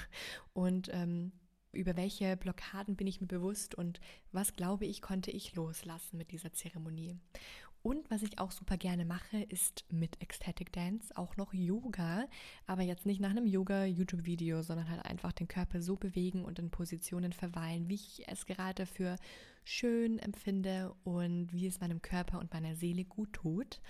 Und 0.52 0.90
ähm, 0.92 1.32
über 1.72 1.96
welche 1.96 2.36
Blockaden 2.36 2.96
bin 2.96 3.06
ich 3.06 3.20
mir 3.20 3.26
bewusst 3.26 3.74
und 3.74 4.00
was 4.32 4.54
glaube 4.54 4.86
ich, 4.86 5.02
konnte 5.02 5.30
ich 5.30 5.54
loslassen 5.54 6.18
mit 6.18 6.32
dieser 6.32 6.52
Zeremonie. 6.52 7.16
Und 7.82 8.10
was 8.10 8.22
ich 8.22 8.38
auch 8.38 8.50
super 8.50 8.76
gerne 8.76 9.06
mache, 9.06 9.38
ist 9.44 9.86
mit 9.90 10.20
Ecstatic 10.20 10.70
Dance 10.70 11.16
auch 11.16 11.36
noch 11.38 11.54
Yoga, 11.54 12.26
aber 12.66 12.82
jetzt 12.82 13.06
nicht 13.06 13.20
nach 13.20 13.30
einem 13.30 13.46
Yoga-YouTube-Video, 13.46 14.62
sondern 14.62 14.90
halt 14.90 15.04
einfach 15.06 15.32
den 15.32 15.48
Körper 15.48 15.80
so 15.80 15.96
bewegen 15.96 16.44
und 16.44 16.58
in 16.58 16.70
Positionen 16.70 17.32
verweilen, 17.32 17.88
wie 17.88 17.94
ich 17.94 18.28
es 18.28 18.44
gerade 18.44 18.84
für 18.84 19.16
schön 19.64 20.18
empfinde 20.18 20.94
und 21.04 21.52
wie 21.54 21.66
es 21.66 21.80
meinem 21.80 22.02
Körper 22.02 22.38
und 22.38 22.52
meiner 22.52 22.76
Seele 22.76 23.04
gut 23.04 23.32
tut. 23.32 23.80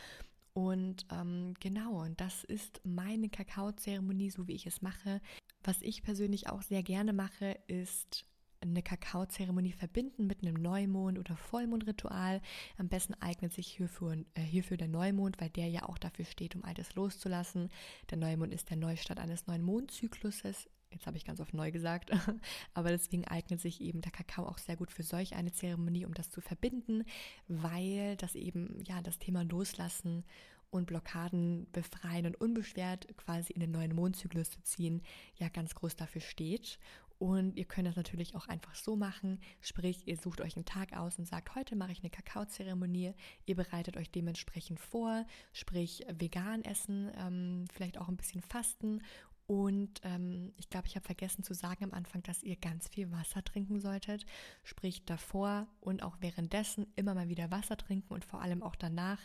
Und 0.53 1.07
ähm, 1.11 1.55
genau, 1.59 2.03
und 2.03 2.21
das 2.21 2.45
ist 2.45 2.81
meine 2.85 3.29
Kakaozeremonie, 3.29 4.31
so 4.31 4.47
wie 4.47 4.55
ich 4.55 4.67
es 4.67 4.83
mache. 4.83 5.21
Was 5.63 5.83
ich 5.83 6.03
persönlich 6.03 6.49
auch 6.49 6.63
sehr 6.63 6.83
gerne 6.83 7.13
mache, 7.13 7.59
ist 7.67 8.25
eine 8.63 8.83
Kakaozeremonie 8.83 9.73
verbinden 9.73 10.27
mit 10.27 10.43
einem 10.43 10.55
Neumond- 10.55 11.19
oder 11.19 11.37
Vollmondritual. 11.37 12.43
Am 12.77 12.89
besten 12.89 13.15
eignet 13.15 13.53
sich 13.53 13.69
hierfür, 13.69 14.19
äh, 14.35 14.43
hierfür 14.43 14.77
der 14.77 14.89
Neumond, 14.89 15.41
weil 15.41 15.51
der 15.51 15.69
ja 15.69 15.89
auch 15.89 15.99
dafür 15.99 16.25
steht, 16.27 16.57
um 16.57 16.65
Altes 16.65 16.95
loszulassen. 16.95 17.71
Der 18.11 18.19
Neumond 18.19 18.53
ist 18.53 18.69
der 18.71 18.77
Neustart 18.77 19.19
eines 19.19 19.47
neuen 19.47 19.63
Mondzykluses, 19.63 20.69
Jetzt 20.93 21.07
habe 21.07 21.17
ich 21.17 21.25
ganz 21.25 21.41
oft 21.41 21.55
neu 21.55 21.71
gesagt, 21.71 22.11
aber 22.75 22.89
deswegen 22.89 23.25
eignet 23.27 23.61
sich 23.61 23.81
eben 23.81 24.01
der 24.01 24.11
Kakao 24.11 24.47
auch 24.47 24.59
sehr 24.59 24.77
gut 24.77 24.91
für 24.91 25.05
solch 25.05 25.37
eine 25.37 25.53
Zeremonie, 25.53 26.05
um 26.05 26.15
das 26.15 26.31
zu 26.31 26.41
verbinden, 26.41 27.05
weil 27.47 28.17
das 28.17 28.35
eben 28.35 28.83
ja 28.85 29.01
das 29.01 29.19
Thema 29.19 29.45
Loslassen 29.45 30.25
und 30.71 30.87
Blockaden 30.87 31.67
befreien 31.73 32.27
und 32.27 32.41
unbeschwert 32.41 33.07
quasi 33.17 33.53
in 33.53 33.61
den 33.61 33.71
neuen 33.71 33.95
Mondzyklus 33.95 34.51
zu 34.51 34.63
ziehen, 34.63 35.03
ja 35.37 35.49
ganz 35.49 35.75
groß 35.75 35.97
dafür 35.97 36.21
steht. 36.21 36.79
Und 37.19 37.59
ihr 37.59 37.67
könnt 37.67 37.87
das 37.87 37.97
natürlich 37.97 38.35
auch 38.35 38.49
einfach 38.49 38.75
so 38.75 38.97
machen, 38.97 39.41
sprich, 39.61 40.09
ihr 40.09 40.17
sucht 40.17 40.41
euch 40.41 40.57
einen 40.57 40.65
Tag 40.65 40.97
aus 40.97 41.19
und 41.19 41.27
sagt, 41.27 41.55
heute 41.55 41.77
mache 41.77 41.93
ich 41.93 42.01
eine 42.01 42.09
Kakaozeremonie. 42.09 43.13
Ihr 43.45 43.57
bereitet 43.57 43.99
euch 43.99 44.11
dementsprechend 44.11 44.81
vor, 44.81 45.27
sprich 45.53 46.07
vegan 46.11 46.65
essen, 46.65 47.11
ähm, 47.19 47.67
vielleicht 47.75 47.99
auch 47.99 48.09
ein 48.09 48.17
bisschen 48.17 48.41
fasten 48.41 49.03
und 49.51 50.01
ähm, 50.05 50.53
ich 50.59 50.71
glaube, 50.71 50.87
ich 50.87 50.95
habe 50.95 51.05
vergessen 51.05 51.43
zu 51.43 51.55
sagen 51.55 51.83
am 51.83 51.93
Anfang, 51.93 52.23
dass 52.23 52.45
ihr 52.45 52.55
ganz 52.55 52.87
viel 52.87 53.11
Wasser 53.11 53.43
trinken 53.43 53.81
solltet. 53.81 54.25
Sprich 54.63 55.05
davor 55.07 55.67
und 55.81 56.05
auch 56.05 56.19
währenddessen 56.21 56.87
immer 56.95 57.15
mal 57.15 57.29
wieder 57.29 57.51
Wasser 57.51 57.77
trinken 57.77 58.15
und 58.15 58.25
vor 58.25 58.43
allem 58.43 58.63
auch 58.63 58.77
danach, 58.77 59.19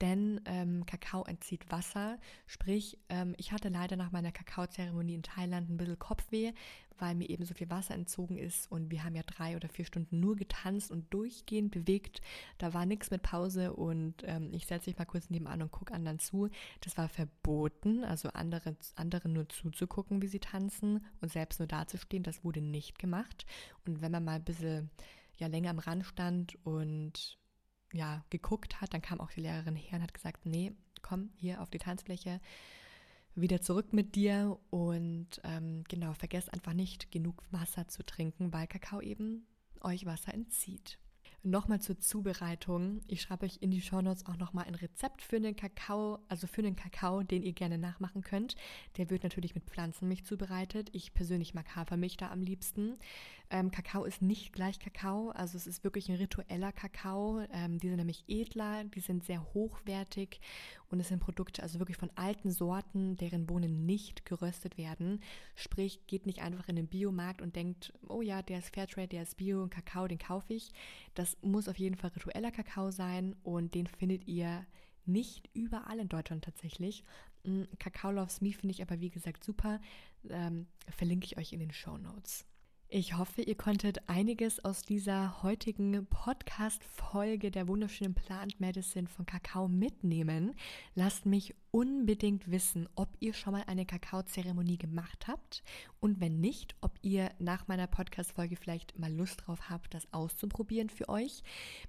denn 0.00 0.40
ähm, 0.44 0.84
Kakao 0.86 1.24
entzieht 1.24 1.70
Wasser. 1.70 2.18
Sprich, 2.46 2.98
ähm, 3.08 3.34
ich 3.38 3.52
hatte 3.52 3.68
leider 3.68 3.96
nach 3.96 4.12
meiner 4.12 4.32
Kakaozeremonie 4.32 5.14
in 5.14 5.22
Thailand 5.22 5.70
ein 5.70 5.76
bisschen 5.76 5.98
Kopfweh, 5.98 6.52
weil 6.98 7.14
mir 7.14 7.28
eben 7.28 7.44
so 7.44 7.54
viel 7.54 7.70
Wasser 7.70 7.94
entzogen 7.94 8.38
ist 8.38 8.70
und 8.70 8.90
wir 8.90 9.04
haben 9.04 9.14
ja 9.14 9.22
drei 9.22 9.56
oder 9.56 9.68
vier 9.68 9.84
Stunden 9.84 10.20
nur 10.20 10.36
getanzt 10.36 10.90
und 10.90 11.12
durchgehend 11.12 11.70
bewegt. 11.70 12.20
Da 12.58 12.74
war 12.74 12.86
nichts 12.86 13.10
mit 13.10 13.22
Pause 13.22 13.74
und 13.74 14.22
ähm, 14.24 14.50
ich 14.52 14.66
setze 14.66 14.90
mich 14.90 14.98
mal 14.98 15.04
kurz 15.04 15.30
nebenan 15.30 15.62
und 15.62 15.72
gucke 15.72 15.94
anderen 15.94 16.18
zu. 16.18 16.48
Das 16.80 16.96
war 16.96 17.08
verboten, 17.08 18.04
also 18.04 18.28
andere, 18.30 18.76
anderen 18.94 19.32
nur 19.32 19.48
zuzugucken, 19.48 20.22
wie 20.22 20.28
sie 20.28 20.40
tanzen 20.40 21.04
und 21.20 21.30
selbst 21.30 21.58
nur 21.58 21.68
dazustehen, 21.68 22.22
das 22.22 22.44
wurde 22.44 22.60
nicht 22.60 22.98
gemacht. 22.98 23.46
Und 23.86 24.00
wenn 24.00 24.12
man 24.12 24.24
mal 24.24 24.36
ein 24.36 24.44
bisschen 24.44 24.90
ja, 25.38 25.46
länger 25.48 25.70
am 25.70 25.78
Rand 25.78 26.04
stand 26.06 26.58
und 26.64 27.38
ja, 27.96 28.24
geguckt 28.30 28.80
hat, 28.80 28.94
dann 28.94 29.02
kam 29.02 29.20
auch 29.20 29.30
die 29.30 29.40
Lehrerin 29.40 29.76
her 29.76 29.98
und 29.98 30.02
hat 30.02 30.14
gesagt, 30.14 30.46
nee, 30.46 30.72
komm 31.02 31.30
hier 31.36 31.60
auf 31.62 31.70
die 31.70 31.78
Tanzfläche, 31.78 32.40
wieder 33.34 33.60
zurück 33.60 33.92
mit 33.92 34.14
dir 34.14 34.58
und 34.70 35.28
ähm, 35.44 35.84
genau, 35.88 36.14
vergesst 36.14 36.52
einfach 36.52 36.72
nicht 36.72 37.10
genug 37.10 37.42
Wasser 37.50 37.86
zu 37.86 38.04
trinken, 38.04 38.52
weil 38.52 38.66
Kakao 38.66 39.00
eben 39.00 39.46
euch 39.82 40.06
Wasser 40.06 40.32
entzieht. 40.32 40.98
Nochmal 41.42 41.80
zur 41.80 42.00
Zubereitung. 42.00 43.02
Ich 43.06 43.22
schreibe 43.22 43.46
euch 43.46 43.58
in 43.60 43.70
die 43.70 43.80
Shownotes 43.80 44.26
auch 44.26 44.36
nochmal 44.36 44.64
ein 44.64 44.74
Rezept 44.74 45.22
für 45.22 45.36
einen 45.36 45.54
Kakao, 45.54 46.18
also 46.28 46.48
für 46.48 46.62
einen 46.62 46.74
Kakao, 46.74 47.22
den 47.22 47.44
ihr 47.44 47.52
gerne 47.52 47.78
nachmachen 47.78 48.22
könnt. 48.22 48.56
Der 48.96 49.10
wird 49.10 49.22
natürlich 49.22 49.54
mit 49.54 49.64
Pflanzenmilch 49.64 50.24
zubereitet. 50.24 50.88
Ich 50.92 51.14
persönlich 51.14 51.54
mag 51.54 51.76
Hafermilch 51.76 52.16
da 52.16 52.32
am 52.32 52.42
liebsten. 52.42 52.96
Ähm, 53.50 53.70
Kakao 53.70 54.04
ist 54.04 54.22
nicht 54.22 54.52
gleich 54.52 54.78
Kakao, 54.78 55.30
also 55.30 55.56
es 55.56 55.66
ist 55.66 55.84
wirklich 55.84 56.08
ein 56.08 56.16
ritueller 56.16 56.72
Kakao. 56.72 57.44
Ähm, 57.52 57.78
die 57.78 57.88
sind 57.88 57.98
nämlich 57.98 58.24
edler, 58.26 58.84
die 58.84 59.00
sind 59.00 59.24
sehr 59.24 59.42
hochwertig 59.54 60.40
und 60.90 61.00
es 61.00 61.08
sind 61.08 61.20
Produkte 61.20 61.62
also 61.62 61.78
wirklich 61.78 61.96
von 61.96 62.10
alten 62.16 62.50
Sorten, 62.50 63.16
deren 63.16 63.46
Bohnen 63.46 63.86
nicht 63.86 64.26
geröstet 64.26 64.78
werden. 64.78 65.20
Sprich, 65.54 66.06
geht 66.06 66.26
nicht 66.26 66.42
einfach 66.42 66.68
in 66.68 66.76
den 66.76 66.88
Biomarkt 66.88 67.40
und 67.40 67.54
denkt, 67.54 67.92
oh 68.08 68.22
ja, 68.22 68.42
der 68.42 68.58
ist 68.58 68.74
Fairtrade, 68.74 69.08
der 69.08 69.22
ist 69.22 69.36
Bio, 69.36 69.68
Kakao, 69.68 70.08
den 70.08 70.18
kaufe 70.18 70.54
ich. 70.54 70.72
Das 71.14 71.36
muss 71.42 71.68
auf 71.68 71.78
jeden 71.78 71.96
Fall 71.96 72.10
ritueller 72.10 72.50
Kakao 72.50 72.90
sein 72.90 73.36
und 73.44 73.74
den 73.74 73.86
findet 73.86 74.26
ihr 74.26 74.66
nicht 75.04 75.48
überall 75.54 76.00
in 76.00 76.08
Deutschland 76.08 76.44
tatsächlich. 76.44 77.04
Mm, 77.44 77.62
Kakao 77.78 78.10
Loves 78.10 78.40
Me 78.40 78.52
finde 78.52 78.72
ich 78.72 78.82
aber 78.82 79.00
wie 79.00 79.10
gesagt 79.10 79.44
super. 79.44 79.80
Ähm, 80.28 80.66
verlinke 80.88 81.26
ich 81.26 81.38
euch 81.38 81.52
in 81.52 81.60
den 81.60 81.72
Show 81.72 81.96
Notes. 81.96 82.44
Ich 82.88 83.16
hoffe, 83.16 83.42
ihr 83.42 83.56
konntet 83.56 84.08
einiges 84.08 84.64
aus 84.64 84.82
dieser 84.82 85.42
heutigen 85.42 86.06
Podcast-Folge 86.06 87.50
der 87.50 87.66
wunderschönen 87.66 88.14
Plant 88.14 88.60
Medicine 88.60 89.08
von 89.08 89.26
Kakao 89.26 89.66
mitnehmen. 89.66 90.54
Lasst 90.94 91.26
mich 91.26 91.56
unbedingt 91.76 92.50
wissen, 92.50 92.88
ob 92.94 93.10
ihr 93.20 93.34
schon 93.34 93.52
mal 93.52 93.64
eine 93.66 93.84
Kakaozeremonie 93.84 94.78
gemacht 94.78 95.26
habt 95.28 95.62
und 96.00 96.20
wenn 96.22 96.40
nicht, 96.40 96.74
ob 96.80 96.98
ihr 97.02 97.30
nach 97.38 97.68
meiner 97.68 97.86
Podcast-Folge 97.86 98.56
vielleicht 98.56 98.98
mal 98.98 99.12
Lust 99.12 99.42
drauf 99.44 99.68
habt, 99.68 99.92
das 99.92 100.10
auszuprobieren 100.10 100.88
für 100.88 101.10
euch. 101.10 101.42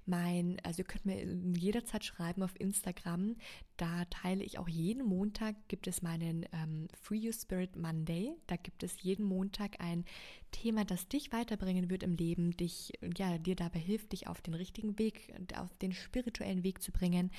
Mein, 0.04 0.58
also 0.62 0.82
ihr 0.82 0.84
könnt 0.84 1.06
mir 1.06 1.24
jederzeit 1.58 2.04
schreiben 2.04 2.42
auf 2.42 2.52
Instagram. 2.60 3.36
Da 3.78 4.04
teile 4.06 4.44
ich 4.44 4.58
auch 4.58 4.68
jeden 4.68 5.06
Montag 5.06 5.56
gibt 5.68 5.86
es 5.86 6.02
meinen 6.02 6.44
ähm, 6.52 6.88
Free 7.00 7.24
Your 7.24 7.32
Spirit 7.32 7.74
Monday. 7.76 8.34
Da 8.46 8.56
gibt 8.56 8.82
es 8.82 9.00
jeden 9.00 9.24
Montag 9.24 9.80
ein 9.80 10.04
Thema, 10.52 10.84
das 10.84 11.08
dich 11.08 11.32
weiterbringen 11.32 11.88
wird 11.88 12.02
im 12.02 12.14
Leben, 12.14 12.50
dich, 12.58 12.92
ja, 13.16 13.38
dir 13.38 13.56
dabei 13.56 13.78
hilft, 13.78 14.12
dich 14.12 14.26
auf 14.26 14.42
den 14.42 14.52
richtigen 14.52 14.98
Weg, 14.98 15.32
auf 15.56 15.74
den 15.78 15.92
spirituellen 15.92 16.62
Weg 16.62 16.82
zu 16.82 16.92
bringen 16.92 17.30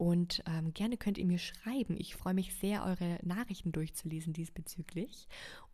und 0.00 0.42
ähm, 0.46 0.72
gerne 0.72 0.96
könnt 0.96 1.18
ihr 1.18 1.26
mir 1.26 1.38
schreiben. 1.38 1.94
Ich 1.98 2.16
freue 2.16 2.32
mich 2.32 2.54
sehr, 2.54 2.86
eure 2.86 3.18
Nachrichten 3.22 3.70
durchzulesen 3.70 4.32
diesbezüglich. 4.32 5.28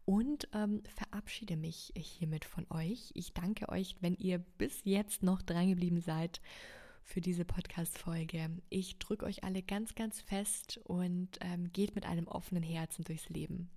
Und 0.04 0.48
ähm, 0.52 0.82
verabschiede 0.96 1.56
mich 1.56 1.92
hiermit 1.96 2.44
von 2.44 2.66
euch. 2.70 3.12
Ich 3.14 3.34
danke 3.34 3.68
euch, 3.68 3.94
wenn 4.00 4.16
ihr 4.16 4.38
bis 4.58 4.80
jetzt 4.82 5.22
noch 5.22 5.42
drangeblieben 5.42 6.00
seid 6.00 6.40
für 7.04 7.20
diese 7.20 7.44
Podcast-Folge. 7.44 8.50
Ich 8.68 8.98
drücke 8.98 9.26
euch 9.26 9.44
alle 9.44 9.62
ganz, 9.62 9.94
ganz 9.94 10.20
fest 10.20 10.80
und 10.82 11.38
ähm, 11.40 11.72
geht 11.72 11.94
mit 11.94 12.04
einem 12.04 12.26
offenen 12.26 12.64
Herzen 12.64 13.04
durchs 13.04 13.28
Leben. 13.28 13.70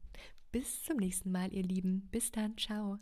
Bis 0.51 0.81
zum 0.81 0.97
nächsten 0.97 1.31
Mal, 1.31 1.53
ihr 1.53 1.62
Lieben. 1.63 2.07
Bis 2.09 2.31
dann. 2.31 2.57
Ciao. 2.57 2.97